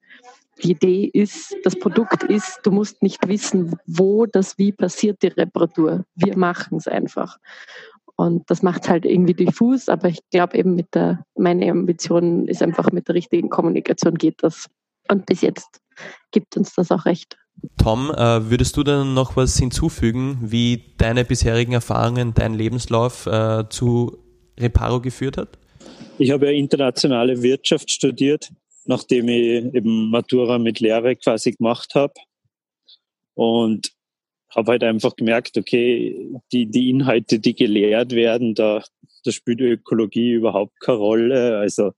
die 0.61 0.71
Idee 0.71 1.09
ist, 1.13 1.55
das 1.63 1.79
Produkt 1.79 2.23
ist, 2.23 2.59
du 2.63 2.71
musst 2.71 3.01
nicht 3.01 3.27
wissen, 3.27 3.77
wo 3.85 4.25
das 4.25 4.57
wie 4.57 4.73
passiert, 4.73 5.21
die 5.23 5.27
Reparatur. 5.27 6.03
Wir 6.15 6.37
machen 6.37 6.77
es 6.77 6.87
einfach. 6.87 7.37
Und 8.19 8.49
das 8.49 8.61
macht 8.61 8.83
es 8.83 8.89
halt 8.89 9.05
irgendwie 9.05 9.33
diffus, 9.33 9.87
aber 9.87 10.09
ich 10.09 10.19
glaube 10.29 10.57
eben 10.57 10.75
mit 10.75 10.93
der, 10.93 11.23
meine 11.37 11.71
Ambition 11.71 12.49
ist 12.49 12.61
einfach 12.61 12.91
mit 12.91 13.07
der 13.07 13.15
richtigen 13.15 13.47
Kommunikation 13.47 14.15
geht 14.15 14.43
das. 14.43 14.67
Und 15.07 15.25
bis 15.25 15.39
jetzt 15.39 15.79
gibt 16.31 16.57
uns 16.57 16.75
das 16.75 16.91
auch 16.91 17.05
recht. 17.05 17.37
Tom, 17.81 18.11
äh, 18.11 18.49
würdest 18.49 18.75
du 18.75 18.83
dann 18.83 19.13
noch 19.13 19.37
was 19.37 19.57
hinzufügen, 19.57 20.37
wie 20.41 20.95
deine 20.97 21.23
bisherigen 21.23 21.71
Erfahrungen, 21.71 22.33
dein 22.33 22.53
Lebenslauf 22.53 23.25
äh, 23.25 23.63
zu 23.69 24.17
Reparo 24.59 24.99
geführt 24.99 25.37
hat? 25.37 25.57
Ich 26.17 26.31
habe 26.31 26.47
ja 26.47 26.51
internationale 26.51 27.41
Wirtschaft 27.41 27.89
studiert, 27.89 28.51
nachdem 28.83 29.29
ich 29.29 29.73
eben 29.73 30.09
Matura 30.09 30.59
mit 30.59 30.81
Lehre 30.81 31.15
quasi 31.15 31.53
gemacht 31.53 31.95
habe. 31.95 32.15
Und 33.35 33.93
habe 34.55 34.71
halt 34.71 34.83
einfach 34.83 35.15
gemerkt, 35.15 35.57
okay, 35.57 36.29
die, 36.51 36.65
die 36.65 36.89
Inhalte, 36.89 37.39
die 37.39 37.55
gelehrt 37.55 38.11
werden, 38.13 38.55
da, 38.55 38.83
da 39.23 39.31
spielt 39.31 39.61
Ökologie 39.61 40.31
überhaupt 40.31 40.79
keine 40.79 40.97
Rolle. 40.97 41.57
Also 41.57 41.91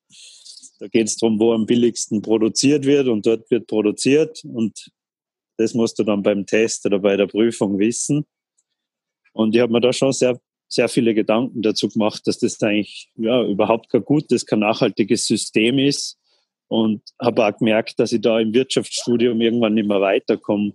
da 0.79 0.87
geht 0.87 1.07
es 1.07 1.17
darum, 1.17 1.39
wo 1.39 1.53
am 1.53 1.65
billigsten 1.65 2.21
produziert 2.21 2.85
wird 2.85 3.07
und 3.07 3.25
dort 3.25 3.49
wird 3.51 3.67
produziert 3.67 4.43
und 4.43 4.91
das 5.57 5.73
musst 5.73 5.99
du 5.99 6.03
dann 6.03 6.23
beim 6.23 6.45
Test 6.45 6.85
oder 6.85 6.99
bei 6.99 7.15
der 7.15 7.27
Prüfung 7.27 7.77
wissen. 7.77 8.25
Und 9.33 9.55
ich 9.55 9.61
habe 9.61 9.71
mir 9.71 9.81
da 9.81 9.93
schon 9.93 10.11
sehr, 10.11 10.39
sehr 10.67 10.89
viele 10.89 11.13
Gedanken 11.13 11.61
dazu 11.61 11.87
gemacht, 11.87 12.25
dass 12.25 12.39
das 12.39 12.61
eigentlich 12.61 13.09
ja, 13.15 13.43
überhaupt 13.43 13.89
kein 13.89 14.03
gutes, 14.03 14.45
kein 14.45 14.59
nachhaltiges 14.59 15.27
System 15.27 15.79
ist. 15.79 16.17
Und 16.67 17.03
habe 17.19 17.45
auch 17.45 17.57
gemerkt, 17.57 17.99
dass 17.99 18.13
ich 18.13 18.21
da 18.21 18.39
im 18.39 18.53
Wirtschaftsstudium 18.53 19.41
irgendwann 19.41 19.73
nicht 19.73 19.87
mehr 19.87 19.99
weiterkomme. 19.99 20.73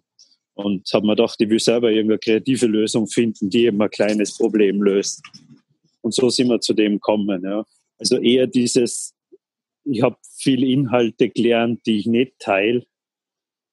Und 0.56 0.88
habe 0.92 1.06
mir 1.06 1.16
gedacht, 1.16 1.36
ich 1.38 1.50
will 1.50 1.60
selber 1.60 1.90
irgendeine 1.90 2.18
kreative 2.18 2.66
Lösung 2.66 3.06
finden, 3.06 3.50
die 3.50 3.66
eben 3.66 3.80
ein 3.80 3.90
kleines 3.90 4.36
Problem 4.36 4.82
löst. 4.82 5.22
Und 6.00 6.14
so 6.14 6.30
sind 6.30 6.48
wir 6.48 6.60
zu 6.60 6.72
dem 6.72 6.94
gekommen. 6.94 7.42
Ja. 7.44 7.64
Also 7.98 8.16
eher 8.16 8.46
dieses, 8.46 9.14
ich 9.84 10.02
habe 10.02 10.16
viele 10.38 10.66
Inhalte 10.66 11.28
gelernt, 11.28 11.80
die 11.84 11.98
ich 11.98 12.06
nicht 12.06 12.38
teile 12.38 12.86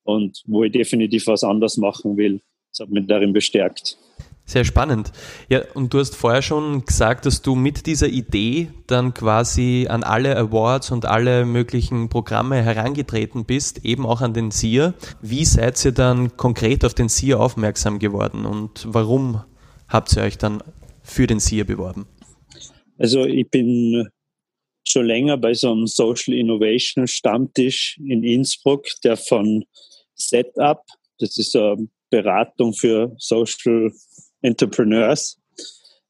und 0.03 0.43
wo 0.45 0.65
ich 0.65 0.73
definitiv 0.73 1.27
was 1.27 1.45
anders 1.45 1.77
machen 1.77 2.17
will. 2.17 2.41
Das 2.71 2.81
hat 2.81 2.89
mich 2.89 3.07
darin 3.07 3.31
bestärkt. 3.31 3.97
Sehr 4.45 4.65
spannend. 4.65 5.13
Ja, 5.49 5.61
und 5.73 5.93
du 5.93 5.99
hast 5.99 6.15
vorher 6.15 6.41
schon 6.41 6.85
gesagt, 6.85 7.25
dass 7.25 7.41
du 7.41 7.55
mit 7.55 7.85
dieser 7.85 8.07
Idee 8.07 8.69
dann 8.87 9.13
quasi 9.13 9.87
an 9.89 10.03
alle 10.03 10.35
Awards 10.35 10.91
und 10.91 11.05
alle 11.05 11.45
möglichen 11.45 12.09
Programme 12.09 12.61
herangetreten 12.61 13.45
bist, 13.45 13.85
eben 13.85 14.05
auch 14.05 14.19
an 14.19 14.33
den 14.33 14.51
SIA. 14.51 14.93
Wie 15.21 15.45
seid 15.45 15.83
ihr 15.85 15.93
dann 15.93 16.35
konkret 16.35 16.83
auf 16.83 16.93
den 16.93 17.07
SIA 17.07 17.37
aufmerksam 17.37 17.99
geworden 17.99 18.45
und 18.45 18.85
warum 18.89 19.43
habt 19.87 20.13
ihr 20.17 20.23
euch 20.23 20.37
dann 20.37 20.61
für 21.03 21.25
den 21.25 21.39
SIA 21.39 21.63
beworben? 21.63 22.05
Also 22.97 23.25
ich 23.25 23.49
bin 23.49 24.09
schon 24.85 25.05
länger 25.05 25.37
bei 25.37 25.53
so 25.53 25.71
einem 25.71 25.87
Social 25.87 26.33
Innovation 26.33 27.07
Stammtisch 27.07 27.97
in 27.97 28.23
Innsbruck, 28.23 28.87
der 29.03 29.15
von 29.15 29.63
Setup, 30.15 30.81
das 31.19 31.37
ist 31.37 31.55
eine 31.55 31.87
Beratung 32.09 32.73
für 32.73 33.15
Social 33.17 33.91
Entrepreneurs. 34.43 35.39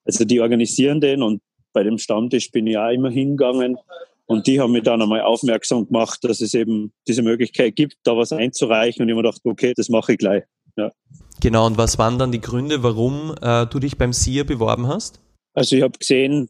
Also 0.04 0.26
die 0.26 0.42
organisieren 0.42 1.00
den 1.00 1.24
und 1.24 1.42
bei 1.72 1.84
dem 1.84 1.98
Stammtisch 1.98 2.52
bin 2.52 2.68
ich 2.68 2.78
auch 2.78 2.90
immer 2.90 3.10
hingegangen 3.10 3.78
und 4.26 4.48
die 4.48 4.60
haben 4.60 4.74
mich 4.74 4.84
dann 4.84 5.02
einmal 5.02 5.22
aufmerksam 5.22 5.88
gemacht, 5.88 6.20
dass 6.24 6.42
es 6.42 6.54
eben 6.54 6.92
diese 7.08 7.22
Möglichkeit 7.22 7.76
gibt, 7.76 7.96
da 8.04 8.18
was 8.18 8.34
einzureichen 8.34 9.02
und 9.02 9.10
ich 9.10 9.14
habe 9.14 9.22
mir 9.22 9.30
gedacht, 9.30 9.42
okay, 9.46 9.74
das 9.76 9.90
mache 9.90 10.14
ich 10.14 10.18
gleich. 10.18 10.44
Ja. 10.76 10.92
Genau, 11.42 11.68
und 11.68 11.78
was 11.78 11.98
waren 11.98 12.20
dann 12.20 12.32
die 12.32 12.42
Gründe, 12.42 12.84
warum 12.84 13.36
äh, 13.42 13.66
du 13.68 13.80
dich 13.80 13.98
beim 13.98 14.14
SIA 14.14 14.44
beworben 14.44 14.88
hast? 14.88 15.20
Also 15.54 15.76
ich 15.76 15.84
habe 15.84 15.98
gesehen, 15.98 16.50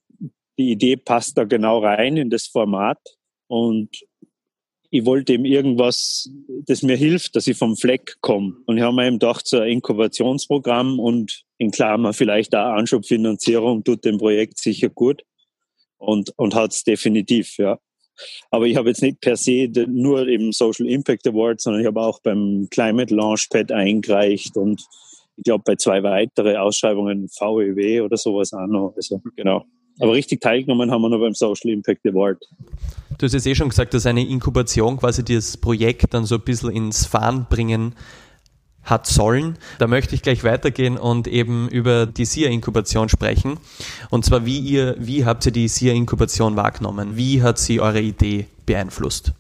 die 0.57 0.71
Idee 0.71 0.97
passt 0.97 1.37
da 1.37 1.43
genau 1.43 1.79
rein 1.79 2.17
in 2.17 2.29
das 2.29 2.47
Format 2.47 2.99
und 3.47 3.89
ich 4.93 5.07
wollte 5.07 5.33
ihm 5.33 5.43
irgendwas, 5.43 6.29
das 6.67 6.83
mir 6.83 6.95
hilft, 6.95 7.35
dass 7.35 7.47
ich 7.47 7.57
vom 7.57 7.75
Fleck 7.75 8.17
komme. 8.21 8.57
Und 8.67 8.77
ich 8.77 8.83
habe 8.83 8.95
mir 8.95 9.07
eben 9.07 9.17
gedacht, 9.17 9.47
so 9.47 9.57
ein 9.57 9.67
Inkubationsprogramm 9.67 10.99
und 10.99 11.45
in 11.57 11.71
Klammer 11.71 12.13
vielleicht 12.13 12.55
auch 12.55 12.73
Anschubfinanzierung 12.75 13.83
tut 13.83 14.05
dem 14.05 14.19
Projekt 14.19 14.59
sicher 14.59 14.89
gut 14.89 15.23
und, 15.97 16.31
und 16.37 16.53
hat 16.53 16.73
es 16.73 16.83
definitiv, 16.83 17.57
ja. 17.57 17.79
Aber 18.51 18.67
ich 18.67 18.75
habe 18.75 18.89
jetzt 18.89 19.01
nicht 19.01 19.19
per 19.19 19.35
se 19.35 19.67
nur 19.87 20.27
im 20.27 20.51
Social 20.51 20.87
Impact 20.87 21.25
Award, 21.25 21.59
sondern 21.59 21.81
ich 21.81 21.87
habe 21.87 21.99
auch 21.99 22.19
beim 22.19 22.67
Climate 22.69 23.15
Launchpad 23.15 23.71
eingereicht 23.71 24.55
und 24.57 24.85
ich 25.37 25.43
glaube 25.43 25.63
bei 25.65 25.75
zwei 25.75 26.03
weitere 26.03 26.55
Ausschreibungen 26.57 27.29
VEW 27.29 28.01
oder 28.01 28.17
sowas 28.17 28.53
auch 28.53 28.67
noch. 28.67 28.93
Also 28.95 29.19
genau. 29.35 29.65
Aber 29.99 30.13
richtig 30.13 30.41
teilgenommen 30.41 30.91
haben 30.91 31.01
wir 31.01 31.09
nur 31.09 31.19
beim 31.19 31.33
Social 31.33 31.71
Impact 31.71 32.05
Award. 32.07 32.43
Du 33.17 33.25
hast 33.25 33.33
jetzt 33.33 33.45
eh 33.45 33.55
schon 33.55 33.69
gesagt, 33.69 33.93
dass 33.93 34.05
eine 34.05 34.27
Inkubation 34.27 34.97
quasi 34.97 35.23
das 35.23 35.57
Projekt 35.57 36.13
dann 36.13 36.25
so 36.25 36.35
ein 36.35 36.41
bisschen 36.41 36.71
ins 36.71 37.05
Fahren 37.05 37.45
bringen 37.49 37.95
hat 38.83 39.07
sollen. 39.07 39.57
Da 39.79 39.87
möchte 39.87 40.15
ich 40.15 40.21
gleich 40.21 40.43
weitergehen 40.43 40.97
und 40.97 41.27
eben 41.27 41.69
über 41.69 42.05
die 42.05 42.25
SIA-Inkubation 42.25 43.07
sprechen. 43.07 43.59
Und 44.09 44.25
zwar, 44.25 44.45
wie 44.45 44.59
ihr, 44.59 44.95
wie 44.99 45.25
habt 45.25 45.45
ihr 45.45 45.51
die 45.51 45.67
SIA-Inkubation 45.67 46.55
wahrgenommen? 46.55 47.15
Wie 47.15 47.41
hat 47.41 47.57
sie 47.57 47.79
eure 47.79 48.01
Idee 48.01 48.47
beeinflusst? 48.65 49.33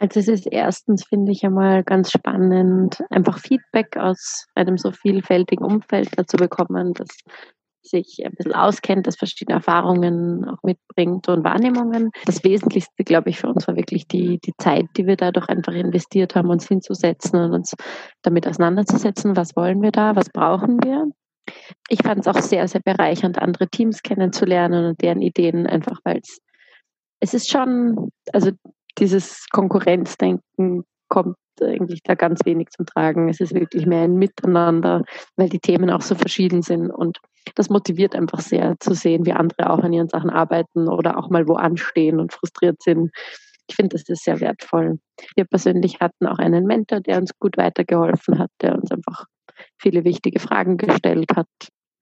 Also 0.00 0.20
es 0.20 0.28
ist 0.28 0.46
erstens, 0.46 1.04
finde 1.06 1.32
ich 1.32 1.44
einmal 1.44 1.82
ganz 1.82 2.12
spannend, 2.12 3.02
einfach 3.10 3.38
Feedback 3.40 3.96
aus 3.96 4.46
einem 4.54 4.78
so 4.78 4.92
vielfältigen 4.92 5.64
Umfeld 5.64 6.10
dazu 6.16 6.36
bekommen, 6.36 6.94
dass 6.94 7.08
sich 7.88 8.20
ein 8.24 8.32
bisschen 8.32 8.54
auskennt, 8.54 9.06
das 9.06 9.16
verschiedene 9.16 9.56
Erfahrungen 9.56 10.44
auch 10.48 10.62
mitbringt 10.62 11.28
und 11.28 11.44
Wahrnehmungen. 11.44 12.10
Das 12.26 12.44
Wesentlichste, 12.44 13.04
glaube 13.04 13.30
ich, 13.30 13.38
für 13.38 13.48
uns 13.48 13.66
war 13.66 13.76
wirklich 13.76 14.06
die, 14.06 14.38
die 14.38 14.54
Zeit, 14.58 14.86
die 14.96 15.06
wir 15.06 15.16
dadurch 15.16 15.48
einfach 15.48 15.72
investiert 15.72 16.34
haben, 16.34 16.50
uns 16.50 16.68
hinzusetzen 16.68 17.40
und 17.40 17.52
uns 17.52 17.74
damit 18.22 18.46
auseinanderzusetzen. 18.46 19.36
Was 19.36 19.56
wollen 19.56 19.82
wir 19.82 19.92
da? 19.92 20.16
Was 20.16 20.30
brauchen 20.30 20.82
wir? 20.82 21.06
Ich 21.88 22.02
fand 22.02 22.20
es 22.20 22.28
auch 22.28 22.40
sehr, 22.40 22.68
sehr 22.68 22.82
bereichernd, 22.84 23.38
andere 23.38 23.68
Teams 23.68 24.02
kennenzulernen 24.02 24.84
und 24.84 25.02
deren 25.02 25.22
Ideen, 25.22 25.66
einfach 25.66 26.00
weil 26.04 26.18
es, 26.18 26.38
es 27.20 27.34
ist 27.34 27.50
schon, 27.50 28.10
also 28.32 28.50
dieses 28.98 29.46
Konkurrenzdenken 29.50 30.84
kommt 31.08 31.36
eigentlich 31.60 32.02
da 32.02 32.14
ganz 32.14 32.44
wenig 32.44 32.68
zum 32.70 32.86
Tragen. 32.86 33.28
Es 33.28 33.40
ist 33.40 33.54
wirklich 33.54 33.86
mehr 33.86 34.02
ein 34.02 34.16
Miteinander, 34.16 35.04
weil 35.36 35.48
die 35.48 35.60
Themen 35.60 35.90
auch 35.90 36.02
so 36.02 36.14
verschieden 36.14 36.62
sind. 36.62 36.90
Und 36.90 37.18
das 37.54 37.70
motiviert 37.70 38.14
einfach 38.14 38.40
sehr 38.40 38.76
zu 38.80 38.94
sehen, 38.94 39.26
wie 39.26 39.32
andere 39.32 39.70
auch 39.70 39.80
an 39.80 39.92
ihren 39.92 40.08
Sachen 40.08 40.30
arbeiten 40.30 40.88
oder 40.88 41.18
auch 41.18 41.30
mal 41.30 41.46
wo 41.48 41.54
anstehen 41.54 42.20
und 42.20 42.32
frustriert 42.32 42.82
sind. 42.82 43.10
Ich 43.68 43.76
finde, 43.76 43.96
das 43.96 44.08
ist 44.08 44.24
sehr 44.24 44.40
wertvoll. 44.40 44.98
Wir 45.36 45.44
persönlich 45.44 46.00
hatten 46.00 46.26
auch 46.26 46.38
einen 46.38 46.64
Mentor, 46.64 47.00
der 47.00 47.18
uns 47.18 47.32
gut 47.38 47.56
weitergeholfen 47.58 48.38
hat, 48.38 48.50
der 48.62 48.74
uns 48.74 48.90
einfach 48.90 49.26
viele 49.76 50.04
wichtige 50.04 50.40
Fragen 50.40 50.76
gestellt 50.76 51.36
hat. 51.36 51.48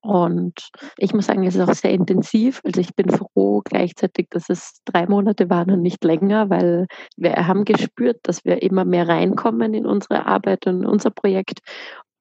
Und 0.07 0.71
ich 0.99 1.13
muss 1.15 1.27
sagen, 1.27 1.43
es 1.45 1.57
ist 1.57 1.69
auch 1.69 1.75
sehr 1.75 1.91
intensiv. 1.91 2.61
Also 2.65 2.81
ich 2.81 2.95
bin 2.95 3.09
froh 3.11 3.63
gleichzeitig, 3.65 4.29
dass 4.31 4.49
es 4.49 4.81
drei 4.85 5.07
Monate 5.07 5.51
waren 5.51 5.73
und 5.73 5.83
nicht 5.83 6.05
länger, 6.05 6.49
weil 6.49 6.87
wir 7.17 7.49
haben 7.49 7.65
gespürt, 7.65 8.19
dass 8.23 8.45
wir 8.45 8.63
immer 8.63 8.85
mehr 8.85 9.09
reinkommen 9.09 9.75
in 9.75 9.85
unsere 9.85 10.27
Arbeit 10.27 10.69
und 10.69 10.87
unser 10.87 11.11
Projekt. 11.11 11.59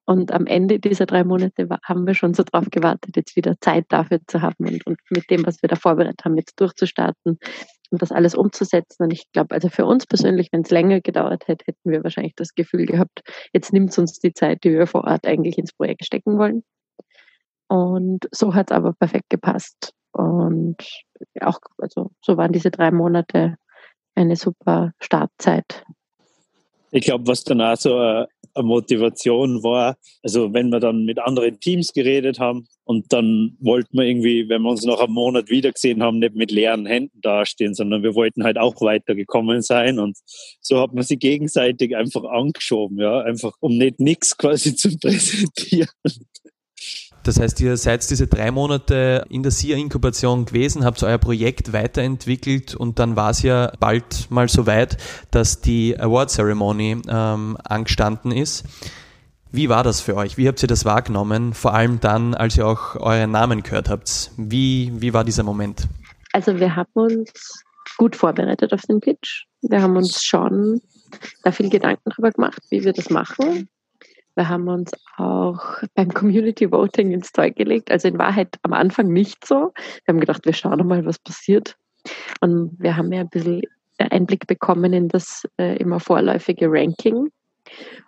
Und 0.06 0.32
am 0.32 0.46
Ende 0.46 0.80
dieser 0.80 1.08
drei 1.08 1.24
Monate 1.24 1.68
haben 1.84 2.06
wir 2.06 2.14
schon 2.14 2.34
so 2.36 2.44
drauf 2.44 2.68
gewartet, 2.70 3.16
jetzt 3.16 3.36
wieder 3.36 3.56
Zeit 3.60 3.86
dafür 3.90 4.20
zu 4.28 4.42
haben 4.42 4.68
und, 4.68 4.86
und 4.86 5.00
mit 5.10 5.30
dem, 5.32 5.46
was 5.46 5.62
wir 5.64 5.70
da 5.70 5.76
vorbereitet 5.76 6.24
haben, 6.24 6.38
jetzt 6.38 6.60
durchzustarten 6.60 7.40
und 7.90 8.02
das 8.02 8.12
alles 8.12 8.36
umzusetzen. 8.36 9.04
Und 9.04 9.12
ich 9.12 9.32
glaube, 9.32 9.56
also 9.56 9.70
für 9.70 9.86
uns 9.86 10.06
persönlich, 10.06 10.50
wenn 10.52 10.62
es 10.62 10.70
länger 10.70 11.02
gedauert 11.02 11.48
hätte, 11.48 11.66
hätten 11.66 11.92
wir 11.92 12.04
wahrscheinlich 12.04 12.36
das 12.36 12.54
Gefühl 12.54 12.86
gehabt, 12.86 13.22
jetzt 13.52 13.74
nimmt 13.74 13.90
es 13.90 13.98
uns 13.98 14.20
die 14.20 14.34
Zeit, 14.34 14.64
die 14.64 14.72
wir 14.72 14.86
vor 14.86 15.06
Ort 15.06 15.26
eigentlich 15.26 15.58
ins 15.58 15.74
Projekt 15.74 16.06
stecken 16.06 16.38
wollen. 16.38 16.64
Und 17.68 18.28
so 18.32 18.54
hat 18.54 18.70
es 18.70 18.78
aber 18.78 18.94
perfekt 18.94 19.30
gepasst. 19.30 19.94
Und 20.12 20.78
auch, 21.42 21.60
also 21.80 22.12
so 22.22 22.38
waren 22.38 22.52
diese 22.52 22.72
drei 22.72 22.92
Monate 22.92 23.56
eine 24.16 24.36
super 24.36 24.92
Startzeit. 25.00 25.84
Ich 26.96 27.04
glaube, 27.04 27.28
was 27.28 27.44
dann 27.44 27.60
auch 27.60 27.75
so 27.75 27.98
eine 27.98 28.28
Motivation 28.56 29.64
war, 29.64 29.98
also 30.24 30.54
wenn 30.54 30.70
wir 30.70 30.80
dann 30.80 31.04
mit 31.04 31.20
anderen 31.20 31.60
Teams 31.60 31.92
geredet 31.92 32.40
haben 32.40 32.68
und 32.86 33.12
dann 33.12 33.58
wollten 33.60 33.98
wir 33.98 34.06
irgendwie, 34.06 34.48
wenn 34.48 34.62
wir 34.62 34.70
uns 34.70 34.86
noch 34.86 35.02
einen 35.02 35.12
Monat 35.12 35.50
wiedergesehen 35.50 36.02
haben, 36.02 36.20
nicht 36.20 36.36
mit 36.36 36.52
leeren 36.52 36.86
Händen 36.86 37.20
dastehen, 37.20 37.74
sondern 37.74 38.02
wir 38.02 38.16
wollten 38.16 38.46
halt 38.46 38.58
auch 38.58 38.80
weitergekommen 38.80 39.62
sein 39.62 40.00
und 40.00 40.18
so 40.62 40.80
hat 40.80 40.94
man 40.94 41.04
sie 41.04 41.18
gegenseitig 41.18 41.98
einfach 41.98 42.24
angeschoben, 42.24 42.98
ja, 42.98 43.20
einfach 43.20 43.52
um 43.60 43.78
nicht 43.78 44.00
nichts 44.00 44.38
quasi 44.38 44.74
zu 44.74 44.98
präsentieren. 44.98 45.90
Das 47.25 47.39
heißt, 47.39 47.60
ihr 47.62 47.75
seid 47.75 48.08
diese 48.08 48.27
drei 48.27 48.51
Monate 48.51 49.25
in 49.29 49.41
der 49.41 49.51
SIA-Inkubation 49.51 50.46
gewesen, 50.46 50.86
habt 50.86 51.01
euer 51.01 51.17
Projekt 51.17 51.74
weiterentwickelt 51.74 52.75
und 52.75 53.00
dann 53.00 53.15
war 53.15 53.32
es 53.32 53.41
ja 53.41 53.72
bald 53.79 54.29
mal 54.29 54.48
so 54.48 54.67
weit, 54.67 54.98
dass 55.32 55.60
die 55.60 56.00
Award 56.00 56.29
Ceremony 56.29 57.01
ähm, 57.10 57.58
angestanden 57.63 58.32
ist. 58.32 58.63
Wie 59.51 59.70
war 59.70 59.84
das 59.84 60.01
für 60.01 60.15
euch? 60.15 60.38
Wie 60.38 60.48
habt 60.48 60.62
ihr 60.62 60.67
das 60.67 60.86
wahrgenommen? 60.86 61.55
Vor 61.55 61.74
allem 61.74 62.00
dann, 62.00 62.36
als 62.36 62.58
ihr 62.58 62.67
auch 62.67 62.96
euren 62.96 63.32
Namen 63.32 63.63
gehört 63.63 63.89
habt. 63.89 64.29
Wie, 64.38 64.91
wie 64.94 65.13
war 65.13 65.24
dieser 65.24 65.44
Moment? 65.44 65.88
Also 66.32 66.60
wir 66.60 66.75
haben 66.75 66.91
uns 66.94 67.63
gut 67.98 68.15
vorbereitet 68.15 68.72
auf 68.72 68.84
den 68.84 69.00
Pitch. 69.00 69.46
Wir 69.63 69.82
haben 69.82 69.98
uns 69.98 70.24
schon 70.24 70.79
da 71.41 71.51
viel 71.51 71.72
Gedanken 71.72 72.08
darüber 72.08 72.29
gemacht, 72.29 72.62
wie 72.70 72.84
wir 72.84 72.94
das 72.94 73.10
machen. 73.10 73.67
Wir 74.36 74.50
haben 74.50 74.68
uns 74.68 74.92
auch 75.18 75.82
beim 75.94 76.13
Community 76.13 76.72
Voting 76.72 77.12
ins 77.12 77.32
Zeug 77.32 77.56
gelegt. 77.56 77.89
Also 77.89 78.10
in 78.10 78.18
Wahrheit 78.18 78.58
am 78.63 78.74
Anfang 78.74 79.08
nicht 79.08 79.46
so. 79.46 79.74
Wir 80.04 80.13
haben 80.13 80.20
gedacht, 80.20 80.46
wir 80.46 80.54
schauen 80.54 80.86
mal, 80.86 81.06
was 81.06 81.20
passiert. 81.20 81.77
Und 82.42 82.75
wir 82.77 82.98
haben 82.98 83.12
ja 83.12 83.22
ein 83.22 83.30
bisschen 83.30 83.62
Einblick 83.98 84.46
bekommen 84.48 84.94
in 84.94 85.08
das 85.08 85.48
äh, 85.58 85.77
immer 85.77 86.00
vorläufige 86.00 86.68
Ranking. 86.70 87.32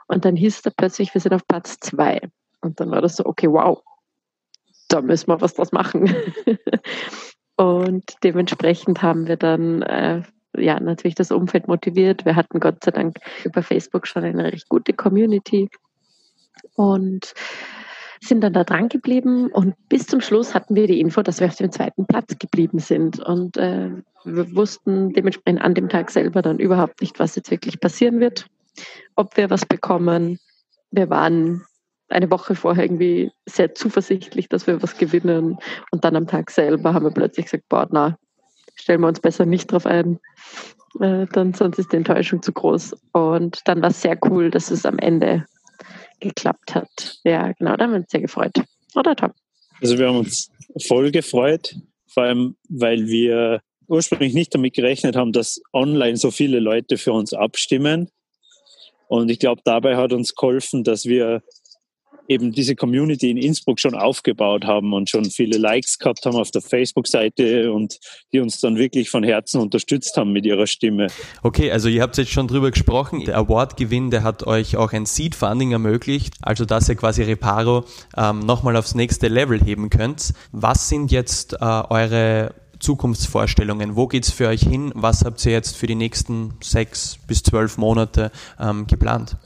Und 0.08 0.26
dann 0.26 0.36
hieß 0.36 0.62
es 0.66 0.74
plötzlich, 0.76 1.14
wir 1.14 1.22
sind 1.22 1.34
auf 1.34 1.48
Platz 1.48 1.80
zwei. 1.80 2.20
Und 2.62 2.80
dann 2.80 2.92
war 2.92 3.02
das 3.02 3.16
so, 3.16 3.26
okay, 3.26 3.48
wow, 3.50 3.82
da 4.90 5.02
müssen 5.02 5.30
wir 5.30 5.42
was 5.42 5.54
draus 5.54 5.72
machen. 5.72 6.14
und 7.56 8.04
dementsprechend 8.24 9.02
haben 9.02 9.28
wir 9.28 9.38
dann 9.38 9.82
äh, 9.84 10.24
ja 10.58 10.80
natürlich 10.80 11.16
das 11.16 11.32
Umfeld 11.32 11.68
motiviert. 11.68 12.26
Wir 12.26 12.36
hatten 12.36 12.60
Gott 12.60 12.84
sei 12.84 12.92
Dank 12.92 13.18
über 13.44 13.64
Facebook 13.64 14.08
schon 14.08 14.24
eine 14.24 14.52
recht 14.52 14.70
gute 14.70 14.94
Community 14.94 15.70
und 16.76 17.34
sind 18.22 18.42
dann 18.42 18.54
da 18.54 18.64
dran 18.64 18.90
geblieben. 18.90 19.48
Und 19.48 19.76
bis 19.90 20.08
zum 20.08 20.22
Schluss 20.22 20.54
hatten 20.54 20.76
wir 20.76 20.88
die 20.88 21.00
Info, 21.00 21.22
dass 21.22 21.40
wir 21.40 21.48
auf 21.48 21.56
dem 21.56 21.72
zweiten 21.72 22.06
Platz 22.06 22.36
geblieben 22.40 22.80
sind. 22.80 23.20
Und 23.20 23.58
äh, 23.58 23.92
wir 24.24 24.56
wussten 24.56 25.14
dementsprechend 25.14 25.62
an 25.62 25.74
dem 25.74 25.90
Tag 25.90 26.12
selber 26.12 26.42
dann 26.42 26.60
überhaupt 26.60 27.02
nicht, 27.02 27.20
was 27.20 27.36
jetzt 27.36 27.52
wirklich 27.52 27.80
passieren 27.80 28.20
wird, 28.20 28.48
ob 29.16 29.38
wir 29.38 29.50
was 29.50 29.66
bekommen. 29.66 30.40
Wir 30.92 31.10
waren 31.10 31.64
eine 32.10 32.32
Woche 32.32 32.56
vorher 32.56 32.86
irgendwie 32.86 33.32
sehr 33.46 33.76
zuversichtlich, 33.76 34.50
dass 34.50 34.68
wir 34.68 34.82
was 34.82 34.98
gewinnen. 34.98 35.58
Und 35.92 36.06
dann 36.06 36.16
am 36.16 36.28
Tag 36.28 36.52
selber 36.52 36.94
haben 36.94 37.06
wir 37.06 37.12
plötzlich 37.12 37.46
gesagt, 37.48 37.66
boah, 37.70 37.88
na, 37.92 38.18
stellen 38.76 39.02
wir 39.02 39.08
uns 39.08 39.20
besser 39.20 39.46
nicht 39.46 39.72
drauf 39.72 39.86
ein, 39.86 40.20
äh, 41.02 41.26
dann 41.32 41.54
sonst 41.54 41.80
ist 41.80 41.92
die 41.92 41.98
Enttäuschung 41.98 42.42
zu 42.42 42.54
groß. 42.54 42.96
Und 43.12 43.68
dann 43.68 43.82
war 43.82 43.90
es 43.90 44.02
sehr 44.02 44.18
cool, 44.26 44.50
dass 44.50 44.72
es 44.72 44.86
am 44.86 45.00
Ende 45.00 45.46
geklappt 46.20 46.76
hat. 46.76 47.20
Ja, 47.24 47.52
genau, 47.54 47.76
da 47.76 47.86
haben 47.86 47.92
wir 47.92 48.00
uns 48.00 48.12
sehr 48.12 48.22
gefreut. 48.22 48.54
Oder 48.96 49.16
Tom? 49.16 49.32
Also 49.82 49.98
wir 49.98 50.08
haben 50.08 50.18
uns 50.18 50.50
voll 50.88 51.12
gefreut, 51.12 51.76
vor 52.08 52.24
allem 52.24 52.56
weil 52.70 53.08
wir 53.08 53.62
ursprünglich 53.88 54.34
nicht 54.34 54.54
damit 54.54 54.74
gerechnet 54.74 55.16
haben, 55.16 55.32
dass 55.32 55.62
online 55.74 56.18
so 56.18 56.32
viele 56.32 56.60
Leute 56.60 56.98
für 56.98 57.14
uns 57.14 57.34
abstimmen. 57.34 58.10
Und 59.08 59.30
ich 59.30 59.40
glaube, 59.40 59.62
dabei 59.64 59.96
hat 59.96 60.12
uns 60.12 60.36
geholfen, 60.36 60.84
dass 60.84 61.06
wir 61.06 61.42
eben 62.28 62.52
diese 62.52 62.76
Community 62.76 63.30
in 63.30 63.38
Innsbruck 63.38 63.80
schon 63.80 63.96
aufgebaut 63.96 64.66
haben 64.66 64.94
und 64.94 65.10
schon 65.10 65.26
viele 65.26 65.58
Likes 65.58 65.98
gehabt 66.00 66.26
haben 66.26 66.36
auf 66.36 66.52
der 66.52 66.62
Facebook-Seite 66.62 67.72
und 67.72 67.98
die 68.34 68.40
uns 68.40 68.60
dann 68.60 68.78
wirklich 68.78 69.10
von 69.10 69.24
Herzen 69.24 69.62
unterstützt 69.62 70.16
haben 70.18 70.32
mit 70.32 70.46
ihrer 70.46 70.68
Stimme. 70.68 71.08
Okay, 71.44 71.72
also 71.72 71.90
ihr 71.90 72.02
habt 72.02 72.18
jetzt 72.18 72.32
schon 72.32 72.48
drüber 72.48 72.72
gesprochen. 72.72 73.24
Der 73.26 73.38
Award-Gewinn, 73.38 74.12
der 74.12 74.24
hat 74.24 74.46
euch 74.46 74.78
auch 74.78 74.94
ein 74.94 75.06
Seed-Funding 75.06 75.72
ermöglicht, 75.72 76.36
also 76.42 76.66
dass 76.66 76.90
ihr 76.90 76.96
quasi 76.96 77.24
Reparo 77.24 77.86
ähm, 78.16 78.40
nochmal 78.40 78.76
aufs 78.76 78.96
nächste 78.96 79.28
Level 79.28 79.60
heben 79.64 79.90
könnt. 79.90 80.34
Was 80.52 80.90
sind 80.90 81.12
jetzt 81.12 81.54
äh, 81.54 81.58
eure 81.64 82.54
Zukunftsvorstellungen? 82.80 83.96
Wo 83.96 84.08
geht's 84.08 84.32
für 84.32 84.48
euch 84.48 84.62
hin? 84.62 84.92
Was 84.96 85.24
habt 85.26 85.44
ihr 85.46 85.52
jetzt 85.52 85.76
für 85.76 85.88
die 85.88 85.96
nächsten 85.96 86.54
sechs 86.62 87.18
bis 87.28 87.44
zwölf 87.44 87.78
Monate 87.78 88.32
ähm, 88.60 88.88
geplant? 88.88 89.38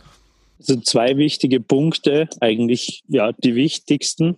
Also 0.68 0.80
zwei 0.82 1.18
wichtige 1.18 1.60
Punkte, 1.60 2.30
eigentlich 2.40 3.02
ja 3.08 3.32
die 3.32 3.56
wichtigsten. 3.56 4.38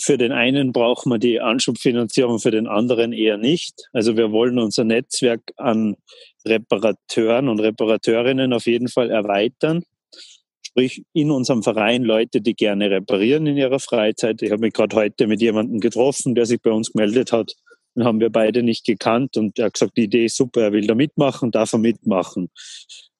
Für 0.00 0.16
den 0.16 0.32
einen 0.32 0.72
brauchen 0.72 1.12
wir 1.12 1.18
die 1.18 1.40
Anschubfinanzierung, 1.40 2.38
für 2.38 2.50
den 2.50 2.66
anderen 2.66 3.12
eher 3.12 3.36
nicht. 3.36 3.74
Also 3.92 4.16
wir 4.16 4.32
wollen 4.32 4.58
unser 4.58 4.84
Netzwerk 4.84 5.42
an 5.58 5.96
Reparateuren 6.46 7.48
und 7.50 7.60
Reparateurinnen 7.60 8.54
auf 8.54 8.64
jeden 8.64 8.88
Fall 8.88 9.10
erweitern. 9.10 9.82
Sprich, 10.62 11.02
in 11.12 11.30
unserem 11.30 11.62
Verein 11.62 12.02
Leute, 12.02 12.40
die 12.40 12.54
gerne 12.54 12.90
reparieren 12.90 13.46
in 13.46 13.58
ihrer 13.58 13.78
Freizeit. 13.78 14.40
Ich 14.40 14.50
habe 14.50 14.62
mich 14.62 14.72
gerade 14.72 14.96
heute 14.96 15.26
mit 15.26 15.42
jemandem 15.42 15.80
getroffen, 15.80 16.34
der 16.34 16.46
sich 16.46 16.62
bei 16.62 16.70
uns 16.70 16.92
gemeldet 16.92 17.32
hat. 17.32 17.52
Den 17.94 18.04
haben 18.04 18.20
wir 18.20 18.30
beide 18.30 18.62
nicht 18.62 18.86
gekannt 18.86 19.36
und 19.36 19.58
er 19.58 19.66
hat 19.66 19.74
gesagt, 19.74 19.98
die 19.98 20.04
Idee 20.04 20.26
ist 20.26 20.36
super, 20.36 20.62
er 20.62 20.72
will 20.72 20.86
da 20.86 20.94
mitmachen, 20.94 21.50
darf 21.50 21.74
er 21.74 21.78
mitmachen. 21.78 22.48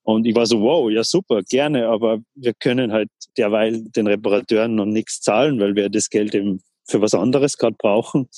Und 0.08 0.26
ich 0.26 0.34
war 0.34 0.46
so, 0.46 0.62
wow, 0.62 0.90
ja 0.90 1.04
super, 1.04 1.42
gerne, 1.42 1.86
aber 1.86 2.20
wir 2.34 2.54
können 2.54 2.92
halt 2.92 3.10
derweil 3.36 3.82
den 3.90 4.06
Reparateuren 4.06 4.74
noch 4.74 4.86
nichts 4.86 5.20
zahlen, 5.20 5.60
weil 5.60 5.74
wir 5.74 5.90
das 5.90 6.08
Geld 6.08 6.34
eben 6.34 6.62
für 6.86 7.02
was 7.02 7.12
anderes 7.12 7.58
gerade 7.58 7.76
brauchen. 7.78 8.22
Und 8.22 8.30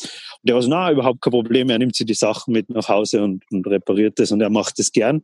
der 0.43 0.57
war 0.57 0.63
so, 0.63 0.69
na, 0.69 0.91
überhaupt 0.91 1.21
kein 1.21 1.31
Problem, 1.31 1.71
er 1.71 1.79
nimmt 1.79 1.95
sich 1.95 2.07
die 2.07 2.15
Sachen 2.15 2.55
mit 2.55 2.71
nach 2.71 2.89
Hause 2.89 3.23
und, 3.23 3.45
und 3.53 3.65
repariert 3.69 4.19
das 4.19 4.33
und 4.33 4.41
er 4.41 4.51
macht 4.51 4.81
das 4.81 4.91
gern. 4.91 5.23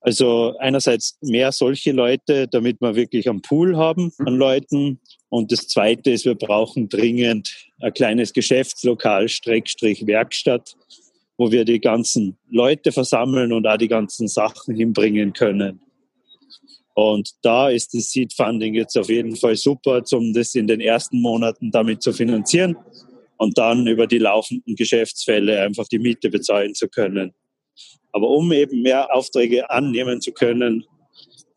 Also 0.00 0.54
einerseits 0.58 1.16
mehr 1.22 1.50
solche 1.52 1.92
Leute, 1.92 2.48
damit 2.48 2.82
wir 2.82 2.94
wirklich 2.94 3.26
einen 3.26 3.40
Pool 3.40 3.78
haben 3.78 4.12
an 4.18 4.34
mhm. 4.34 4.38
Leuten. 4.38 5.00
Und 5.30 5.52
das 5.52 5.68
Zweite 5.68 6.10
ist, 6.10 6.26
wir 6.26 6.34
brauchen 6.34 6.90
dringend 6.90 7.50
ein 7.80 7.94
kleines 7.94 8.34
Geschäftslokal, 8.34 9.30
Streckstrich 9.30 10.06
Werkstatt, 10.06 10.76
wo 11.36 11.50
wir 11.50 11.64
die 11.64 11.80
ganzen 11.80 12.36
Leute 12.50 12.92
versammeln 12.92 13.52
und 13.52 13.66
auch 13.66 13.76
die 13.76 13.88
ganzen 13.88 14.28
Sachen 14.28 14.74
hinbringen 14.74 15.32
können. 15.32 15.80
Und 16.94 17.32
da 17.42 17.68
ist 17.68 17.92
das 17.92 18.10
Seed 18.10 18.32
Funding 18.32 18.74
jetzt 18.74 18.96
auf 18.96 19.10
jeden 19.10 19.36
Fall 19.36 19.54
super, 19.56 20.02
um 20.12 20.32
das 20.32 20.54
in 20.54 20.66
den 20.66 20.80
ersten 20.80 21.20
Monaten 21.20 21.70
damit 21.70 22.02
zu 22.02 22.12
finanzieren 22.14 22.76
und 23.36 23.58
dann 23.58 23.86
über 23.86 24.06
die 24.06 24.16
laufenden 24.16 24.76
Geschäftsfälle 24.76 25.60
einfach 25.60 25.86
die 25.88 25.98
Miete 25.98 26.30
bezahlen 26.30 26.74
zu 26.74 26.88
können. 26.88 27.34
Aber 28.12 28.30
um 28.30 28.50
eben 28.50 28.80
mehr 28.80 29.14
Aufträge 29.14 29.68
annehmen 29.68 30.22
zu 30.22 30.32
können, 30.32 30.84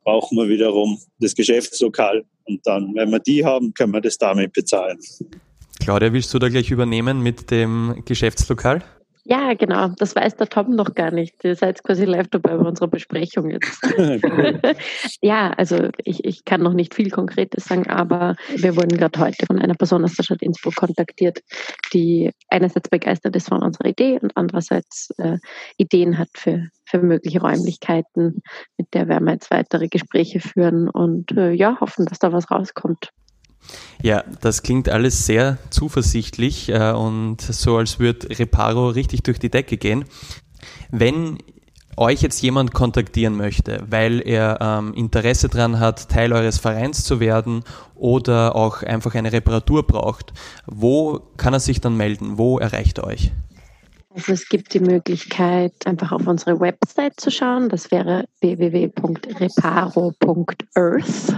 brauchen 0.03 0.37
wir 0.37 0.49
wiederum 0.49 0.99
das 1.19 1.35
Geschäftslokal. 1.35 2.25
Und 2.43 2.59
dann, 2.65 2.93
wenn 2.95 3.09
wir 3.09 3.19
die 3.19 3.45
haben, 3.45 3.73
können 3.73 3.93
wir 3.93 4.01
das 4.01 4.17
damit 4.17 4.51
bezahlen. 4.51 4.99
Claudia, 5.79 6.11
willst 6.11 6.33
du 6.33 6.39
da 6.39 6.49
gleich 6.49 6.69
übernehmen 6.69 7.23
mit 7.23 7.49
dem 7.49 8.03
Geschäftslokal? 8.03 8.83
Ja, 9.25 9.53
genau. 9.53 9.89
Das 9.97 10.15
weiß 10.15 10.37
der 10.37 10.47
Tom 10.47 10.75
noch 10.75 10.95
gar 10.95 11.11
nicht. 11.11 11.43
Ihr 11.43 11.55
seid 11.55 11.83
quasi 11.83 12.05
live 12.05 12.29
dabei 12.29 12.55
bei 12.55 12.67
unserer 12.67 12.87
Besprechung 12.87 13.49
jetzt. 13.49 13.81
ja, 15.21 15.51
also 15.51 15.89
ich, 16.03 16.23
ich 16.25 16.45
kann 16.45 16.63
noch 16.63 16.73
nicht 16.73 16.95
viel 16.95 17.09
Konkretes 17.09 17.65
sagen, 17.65 17.87
aber 17.87 18.35
wir 18.55 18.75
wurden 18.75 18.97
gerade 18.97 19.19
heute 19.19 19.45
von 19.45 19.59
einer 19.59 19.75
Person 19.75 20.03
aus 20.03 20.15
der 20.15 20.23
Stadt 20.23 20.41
Innsbruck 20.41 20.75
kontaktiert, 20.75 21.43
die 21.93 22.31
einerseits 22.47 22.89
begeistert 22.89 23.35
ist 23.35 23.49
von 23.49 23.61
unserer 23.61 23.89
Idee 23.89 24.19
und 24.21 24.31
andererseits 24.35 25.11
äh, 25.17 25.37
Ideen 25.77 26.17
hat 26.17 26.29
für, 26.33 26.69
für 26.85 26.99
mögliche 26.99 27.41
Räumlichkeiten. 27.41 28.41
Mit 28.77 28.93
der 28.93 29.07
werden 29.07 29.25
wir 29.25 29.33
jetzt 29.33 29.51
weitere 29.51 29.89
Gespräche 29.89 30.39
führen 30.39 30.89
und 30.89 31.31
äh, 31.33 31.51
ja, 31.51 31.79
hoffen, 31.79 32.05
dass 32.05 32.19
da 32.19 32.31
was 32.31 32.49
rauskommt. 32.49 33.09
Ja, 34.01 34.23
das 34.41 34.63
klingt 34.63 34.89
alles 34.89 35.25
sehr 35.25 35.57
zuversichtlich 35.69 36.69
äh, 36.69 36.91
und 36.91 37.41
so, 37.41 37.77
als 37.77 37.99
würde 37.99 38.39
Reparo 38.39 38.89
richtig 38.89 39.23
durch 39.23 39.39
die 39.39 39.49
Decke 39.49 39.77
gehen. 39.77 40.05
Wenn 40.89 41.37
euch 41.97 42.21
jetzt 42.21 42.41
jemand 42.41 42.73
kontaktieren 42.73 43.35
möchte, 43.35 43.83
weil 43.89 44.25
er 44.25 44.59
ähm, 44.61 44.93
Interesse 44.93 45.49
daran 45.49 45.79
hat, 45.79 46.09
Teil 46.09 46.31
eures 46.31 46.57
Vereins 46.57 47.03
zu 47.03 47.19
werden 47.19 47.63
oder 47.93 48.55
auch 48.55 48.83
einfach 48.83 49.15
eine 49.15 49.33
Reparatur 49.33 49.85
braucht, 49.85 50.31
wo 50.65 51.19
kann 51.37 51.53
er 51.53 51.59
sich 51.59 51.81
dann 51.81 51.97
melden? 51.97 52.37
Wo 52.37 52.57
erreicht 52.57 52.99
er 52.99 53.07
euch? 53.07 53.33
Also 54.15 54.31
es 54.31 54.49
gibt 54.49 54.73
die 54.73 54.79
Möglichkeit, 54.79 55.73
einfach 55.85 56.11
auf 56.11 56.25
unsere 56.25 56.59
Website 56.59 57.19
zu 57.19 57.29
schauen. 57.29 57.69
Das 57.69 57.91
wäre 57.91 58.25
www.reparo.earth 58.41 61.35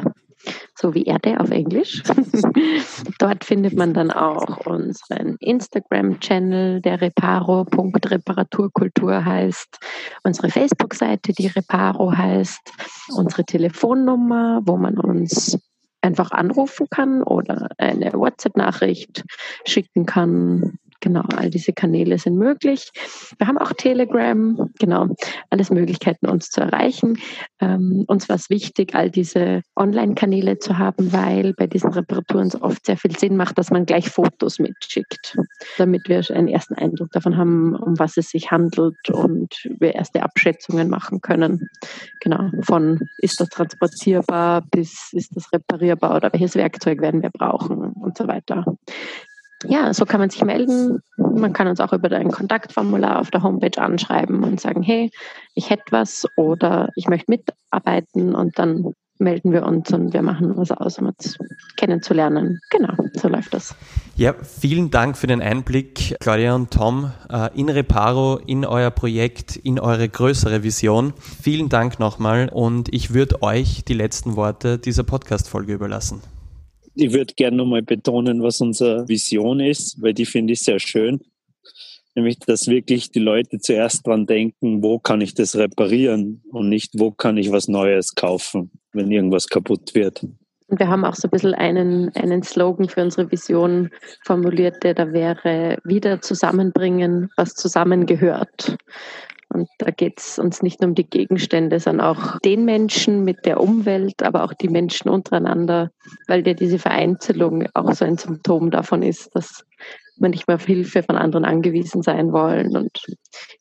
so 0.81 0.93
wie 0.95 1.03
Erde 1.03 1.39
auf 1.39 1.51
Englisch. 1.51 2.01
Dort 3.19 3.45
findet 3.45 3.77
man 3.77 3.93
dann 3.93 4.09
auch 4.09 4.65
unseren 4.65 5.35
Instagram-Channel, 5.39 6.81
der 6.81 6.99
reparo.reparaturkultur 6.99 9.23
heißt, 9.23 9.77
unsere 10.23 10.49
Facebook-Seite, 10.49 11.33
die 11.33 11.45
Reparo 11.47 12.11
heißt, 12.11 12.73
unsere 13.15 13.45
Telefonnummer, 13.45 14.61
wo 14.65 14.77
man 14.77 14.97
uns 14.97 15.59
einfach 16.01 16.31
anrufen 16.31 16.87
kann 16.89 17.21
oder 17.21 17.69
eine 17.77 18.13
WhatsApp-Nachricht 18.13 19.23
schicken 19.65 20.07
kann. 20.07 20.79
Genau, 21.01 21.23
all 21.35 21.49
diese 21.49 21.73
Kanäle 21.73 22.19
sind 22.19 22.37
möglich. 22.37 22.91
Wir 23.39 23.47
haben 23.47 23.57
auch 23.57 23.73
Telegram, 23.73 24.69
genau, 24.79 25.07
alles 25.49 25.71
Möglichkeiten, 25.71 26.27
uns 26.27 26.49
zu 26.49 26.61
erreichen. 26.61 27.17
Ähm, 27.59 28.05
uns 28.07 28.29
war 28.29 28.35
es 28.35 28.51
wichtig, 28.51 28.93
all 28.93 29.09
diese 29.09 29.61
Online-Kanäle 29.75 30.59
zu 30.59 30.77
haben, 30.77 31.11
weil 31.11 31.53
bei 31.53 31.65
diesen 31.65 31.91
Reparaturen 31.91 32.47
es 32.47 32.61
oft 32.61 32.85
sehr 32.85 32.97
viel 32.97 33.17
Sinn 33.17 33.35
macht, 33.35 33.57
dass 33.57 33.71
man 33.71 33.87
gleich 33.87 34.09
Fotos 34.09 34.59
mitschickt, 34.59 35.37
damit 35.79 36.07
wir 36.07 36.23
einen 36.29 36.47
ersten 36.47 36.75
Eindruck 36.75 37.09
davon 37.11 37.35
haben, 37.35 37.75
um 37.75 37.97
was 37.97 38.17
es 38.17 38.29
sich 38.29 38.51
handelt 38.51 39.09
und 39.09 39.55
wir 39.79 39.95
erste 39.95 40.21
Abschätzungen 40.21 40.87
machen 40.87 41.21
können. 41.21 41.67
Genau, 42.19 42.51
von 42.61 43.09
ist 43.17 43.39
das 43.39 43.49
transportierbar 43.49 44.61
bis 44.69 45.09
ist 45.13 45.35
das 45.35 45.51
reparierbar 45.51 46.15
oder 46.15 46.31
welches 46.31 46.55
Werkzeug 46.55 47.01
werden 47.01 47.23
wir 47.23 47.31
brauchen 47.31 47.79
und 47.79 48.17
so 48.17 48.27
weiter 48.27 48.65
ja, 49.67 49.93
so 49.93 50.05
kann 50.05 50.19
man 50.19 50.29
sich 50.29 50.43
melden. 50.43 51.01
Man 51.17 51.53
kann 51.53 51.67
uns 51.67 51.79
auch 51.79 51.93
über 51.93 52.11
ein 52.11 52.31
Kontaktformular 52.31 53.19
auf 53.19 53.31
der 53.31 53.43
Homepage 53.43 53.81
anschreiben 53.81 54.43
und 54.43 54.59
sagen, 54.59 54.81
hey, 54.81 55.11
ich 55.55 55.69
hätte 55.69 55.83
was 55.91 56.25
oder 56.35 56.89
ich 56.95 57.07
möchte 57.07 57.31
mitarbeiten 57.31 58.35
und 58.35 58.57
dann 58.57 58.93
melden 59.21 59.53
wir 59.53 59.65
uns 59.65 59.93
und 59.93 60.13
wir 60.13 60.23
machen 60.23 60.57
was 60.57 60.71
aus, 60.71 60.97
um 60.97 61.07
uns 61.07 61.37
kennenzulernen. 61.77 62.59
Genau, 62.71 62.93
so 63.13 63.27
läuft 63.27 63.53
das. 63.53 63.75
Ja, 64.15 64.33
vielen 64.41 64.89
Dank 64.89 65.15
für 65.15 65.27
den 65.27 65.41
Einblick, 65.41 66.15
Claudia 66.19 66.55
und 66.55 66.71
Tom, 66.71 67.11
äh, 67.29 67.49
in 67.57 67.69
Reparo, 67.69 68.37
in 68.45 68.65
euer 68.65 68.89
Projekt, 68.91 69.55
in 69.55 69.79
eure 69.79 70.09
größere 70.09 70.63
Vision. 70.63 71.13
Vielen 71.19 71.69
Dank 71.69 71.99
nochmal 71.99 72.49
und 72.51 72.93
ich 72.93 73.13
würde 73.13 73.41
euch 73.41 73.85
die 73.85 73.93
letzten 73.93 74.35
Worte 74.35 74.79
dieser 74.79 75.03
Podcast-Folge 75.03 75.73
überlassen 75.73 76.21
ich 76.95 77.13
würde 77.13 77.33
gerne 77.35 77.57
nochmal 77.57 77.81
betonen, 77.81 78.43
was 78.43 78.61
unsere 78.61 79.07
Vision 79.07 79.59
ist, 79.59 80.01
weil 80.01 80.13
die 80.13 80.25
finde 80.25 80.53
ich 80.53 80.61
sehr 80.61 80.79
schön. 80.79 81.21
Nämlich, 82.13 82.39
dass 82.39 82.67
wirklich 82.67 83.11
die 83.11 83.19
Leute 83.19 83.59
zuerst 83.59 84.05
dran 84.05 84.25
denken, 84.25 84.83
wo 84.83 84.99
kann 84.99 85.21
ich 85.21 85.33
das 85.33 85.55
reparieren 85.55 86.43
und 86.51 86.67
nicht, 86.67 86.91
wo 86.97 87.11
kann 87.11 87.37
ich 87.37 87.51
was 87.51 87.69
Neues 87.69 88.15
kaufen, 88.15 88.69
wenn 88.91 89.11
irgendwas 89.11 89.47
kaputt 89.47 89.95
wird. 89.95 90.21
Und 90.67 90.79
wir 90.79 90.87
haben 90.87 91.05
auch 91.05 91.15
so 91.15 91.27
ein 91.27 91.31
bisschen 91.31 91.53
einen, 91.53 92.13
einen 92.15 92.43
Slogan 92.43 92.89
für 92.89 93.01
unsere 93.01 93.31
Vision 93.31 93.89
formuliert, 94.25 94.83
der 94.83 94.93
da 94.93 95.11
wäre, 95.11 95.77
wieder 95.83 96.21
zusammenbringen, 96.21 97.29
was 97.37 97.55
zusammengehört. 97.55 98.77
Und 99.53 99.67
da 99.79 99.91
geht 99.91 100.19
es 100.19 100.39
uns 100.39 100.61
nicht 100.61 100.81
nur 100.81 100.89
um 100.89 100.95
die 100.95 101.09
Gegenstände, 101.09 101.79
sondern 101.79 102.07
auch 102.07 102.39
den 102.39 102.65
Menschen 102.65 103.23
mit 103.23 103.45
der 103.45 103.59
Umwelt, 103.59 104.23
aber 104.23 104.43
auch 104.43 104.53
die 104.53 104.69
Menschen 104.69 105.09
untereinander, 105.09 105.91
weil 106.27 106.47
ja 106.47 106.53
diese 106.53 106.79
Vereinzelung 106.79 107.65
auch 107.73 107.91
so 107.93 108.05
ein 108.05 108.17
Symptom 108.17 108.71
davon 108.71 109.03
ist, 109.03 109.35
dass 109.35 109.65
wir 110.17 110.29
nicht 110.29 110.47
mehr 110.47 110.55
auf 110.55 110.65
Hilfe 110.65 111.03
von 111.03 111.17
anderen 111.17 111.45
angewiesen 111.45 112.01
sein 112.01 112.31
wollen. 112.31 112.77
Und 112.77 112.91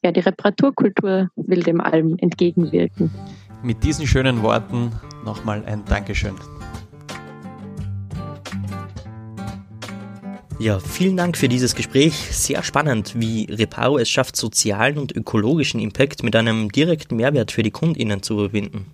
ja, 0.02 0.12
die 0.12 0.20
Reparaturkultur 0.20 1.28
will 1.36 1.62
dem 1.62 1.80
allem 1.80 2.16
entgegenwirken. 2.18 3.10
Mit 3.62 3.82
diesen 3.82 4.06
schönen 4.06 4.42
Worten 4.42 4.92
nochmal 5.24 5.64
ein 5.66 5.84
Dankeschön. 5.86 6.34
Ja, 10.60 10.78
vielen 10.78 11.16
Dank 11.16 11.36
für 11.38 11.48
dieses 11.48 11.74
Gespräch. 11.74 12.12
Sehr 12.32 12.62
spannend, 12.62 13.14
wie 13.16 13.46
Reparo 13.46 13.96
es 13.96 14.10
schafft, 14.10 14.36
sozialen 14.36 14.98
und 14.98 15.10
ökologischen 15.10 15.80
Impact 15.80 16.22
mit 16.22 16.36
einem 16.36 16.70
direkten 16.70 17.16
Mehrwert 17.16 17.50
für 17.50 17.62
die 17.62 17.70
KundInnen 17.70 18.22
zu 18.22 18.34
überwinden. 18.34 18.84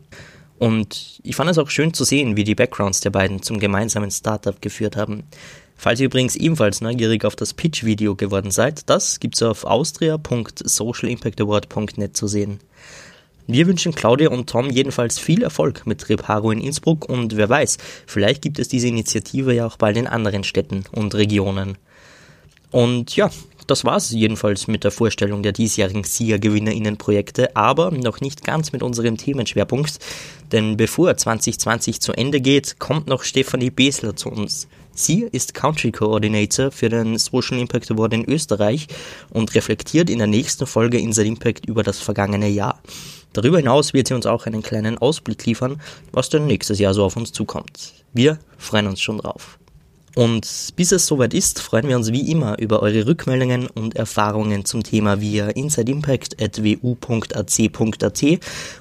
Und 0.61 1.18
ich 1.24 1.35
fand 1.35 1.50
es 1.50 1.59
auch 1.59 1.68
schön 1.68 1.92
zu 1.92 2.05
sehen, 2.05 2.37
wie 2.37 2.44
die 2.44 2.55
Backgrounds 2.55 3.00
der 3.00 3.11
beiden 3.11 3.42
zum 3.42 3.59
gemeinsamen 3.59 4.12
Startup 4.12 4.62
geführt 4.62 4.94
haben. 4.94 5.24
Falls 5.76 5.98
ihr 5.98 6.07
übrigens 6.07 6.37
ebenfalls 6.37 6.83
neugierig 6.83 7.24
auf 7.24 7.35
das 7.35 7.52
Pitch-Video 7.52 8.14
geworden 8.14 8.52
seid, 8.52 8.88
das 8.88 9.18
gibt's 9.18 9.42
auf 9.42 9.64
austria.socialimpactaward.net 9.64 12.16
zu 12.16 12.29
sehen. 12.29 12.61
Wir 13.48 13.68
wünschen 13.68 13.94
Claudia 13.94 14.30
und 14.30 14.50
Tom 14.50 14.70
jedenfalls 14.70 15.20
viel 15.20 15.44
Erfolg 15.44 15.87
mit 15.87 16.09
Reparo 16.09 16.50
in 16.50 16.61
Innsbruck 16.61 17.09
und 17.09 17.37
wer 17.37 17.48
weiß, 17.48 17.78
vielleicht 18.06 18.42
gibt 18.42 18.59
es 18.59 18.66
diese 18.66 18.88
Initiative 18.88 19.54
ja 19.54 19.66
auch 19.66 19.76
bald 19.76 19.96
in 19.96 20.09
anderen 20.09 20.42
Städten 20.42 20.85
und 20.90 21.14
Regionen. 21.14 21.78
Und 22.72 23.14
ja, 23.14 23.30
das 23.68 23.85
war's 23.85 24.11
jedenfalls 24.11 24.66
mit 24.66 24.82
der 24.82 24.90
Vorstellung 24.90 25.44
der 25.44 25.52
diesjährigen 25.52 26.02
SIA-GewinnerInnen-Projekte, 26.02 27.54
aber 27.54 27.92
noch 27.92 28.20
nicht 28.20 28.44
ganz 28.44 28.72
mit 28.72 28.82
unserem 28.82 29.16
Themenschwerpunkt, 29.16 29.98
denn 30.50 30.76
bevor 30.76 31.16
2020 31.16 32.00
zu 32.00 32.12
Ende 32.12 32.40
geht, 32.40 32.80
kommt 32.80 33.06
noch 33.06 33.22
Stefanie 33.22 33.70
Besler 33.70 34.16
zu 34.16 34.28
uns. 34.28 34.66
Sie 34.92 35.26
ist 35.30 35.54
Country 35.54 35.92
Coordinator 35.92 36.70
für 36.72 36.88
den 36.88 37.18
Social 37.18 37.59
Impact 37.59 37.90
Award 37.90 38.14
in 38.14 38.24
Österreich 38.24 38.87
und 39.30 39.54
reflektiert 39.54 40.11
in 40.11 40.18
der 40.18 40.26
nächsten 40.26 40.66
Folge 40.66 40.98
Inside 40.98 41.28
Impact 41.28 41.66
über 41.66 41.82
das 41.82 41.98
vergangene 42.00 42.48
Jahr. 42.48 42.80
Darüber 43.32 43.58
hinaus 43.58 43.92
wird 43.92 44.08
sie 44.08 44.14
uns 44.14 44.26
auch 44.26 44.46
einen 44.46 44.62
kleinen 44.62 44.98
Ausblick 44.98 45.44
liefern, 45.46 45.80
was 46.12 46.28
denn 46.28 46.46
nächstes 46.46 46.78
Jahr 46.78 46.94
so 46.94 47.04
auf 47.04 47.16
uns 47.16 47.32
zukommt. 47.32 47.92
Wir 48.12 48.38
freuen 48.56 48.86
uns 48.86 49.00
schon 49.00 49.18
drauf. 49.18 49.58
Und 50.16 50.72
bis 50.76 50.92
es 50.92 51.06
soweit 51.06 51.34
ist, 51.34 51.60
freuen 51.60 51.88
wir 51.88 51.96
uns 51.96 52.10
wie 52.10 52.30
immer 52.30 52.58
über 52.58 52.80
eure 52.80 53.06
Rückmeldungen 53.06 53.66
und 53.66 53.96
Erfahrungen 53.96 54.64
zum 54.64 54.82
Thema 54.82 55.20
via 55.20 55.48
insideimpact.wu.ac.at 55.48 58.24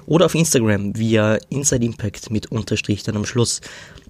oder 0.06 0.24
auf 0.24 0.34
Instagram 0.34 0.96
via 0.96 1.38
insideimpact 1.50 2.30
mit 2.30 2.50
Unterstrich 2.50 3.02
dann 3.02 3.16
am 3.16 3.26
Schluss. 3.26 3.60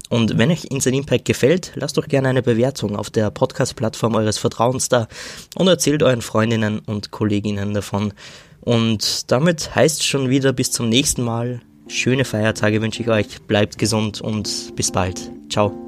Und 0.09 0.37
wenn 0.37 0.51
euch 0.51 0.65
Inside 0.65 0.95
Impact 0.95 1.25
gefällt, 1.25 1.73
lasst 1.75 1.97
doch 1.97 2.07
gerne 2.07 2.29
eine 2.29 2.41
Bewertung 2.41 2.95
auf 2.95 3.09
der 3.09 3.29
Podcast-Plattform 3.29 4.15
eures 4.15 4.37
Vertrauens 4.37 4.87
da 4.87 5.09
und 5.55 5.67
erzählt 5.67 6.03
euren 6.03 6.21
Freundinnen 6.21 6.79
und 6.79 7.11
Kolleginnen 7.11 7.73
davon. 7.73 8.13
Und 8.67 9.31
damit 9.31 9.75
heißt 9.75 10.05
schon 10.05 10.29
wieder 10.29 10.51
bis 10.51 10.73
zum 10.73 10.89
nächsten 10.89 11.23
Mal. 11.23 11.61
Schöne 11.87 12.25
Feiertage 12.25 12.81
wünsche 12.81 13.01
ich 13.01 13.07
euch. 13.07 13.41
Bleibt 13.43 13.77
gesund 13.77 14.19
und 14.19 14.75
bis 14.75 14.91
bald. 14.91 15.31
Ciao. 15.49 15.86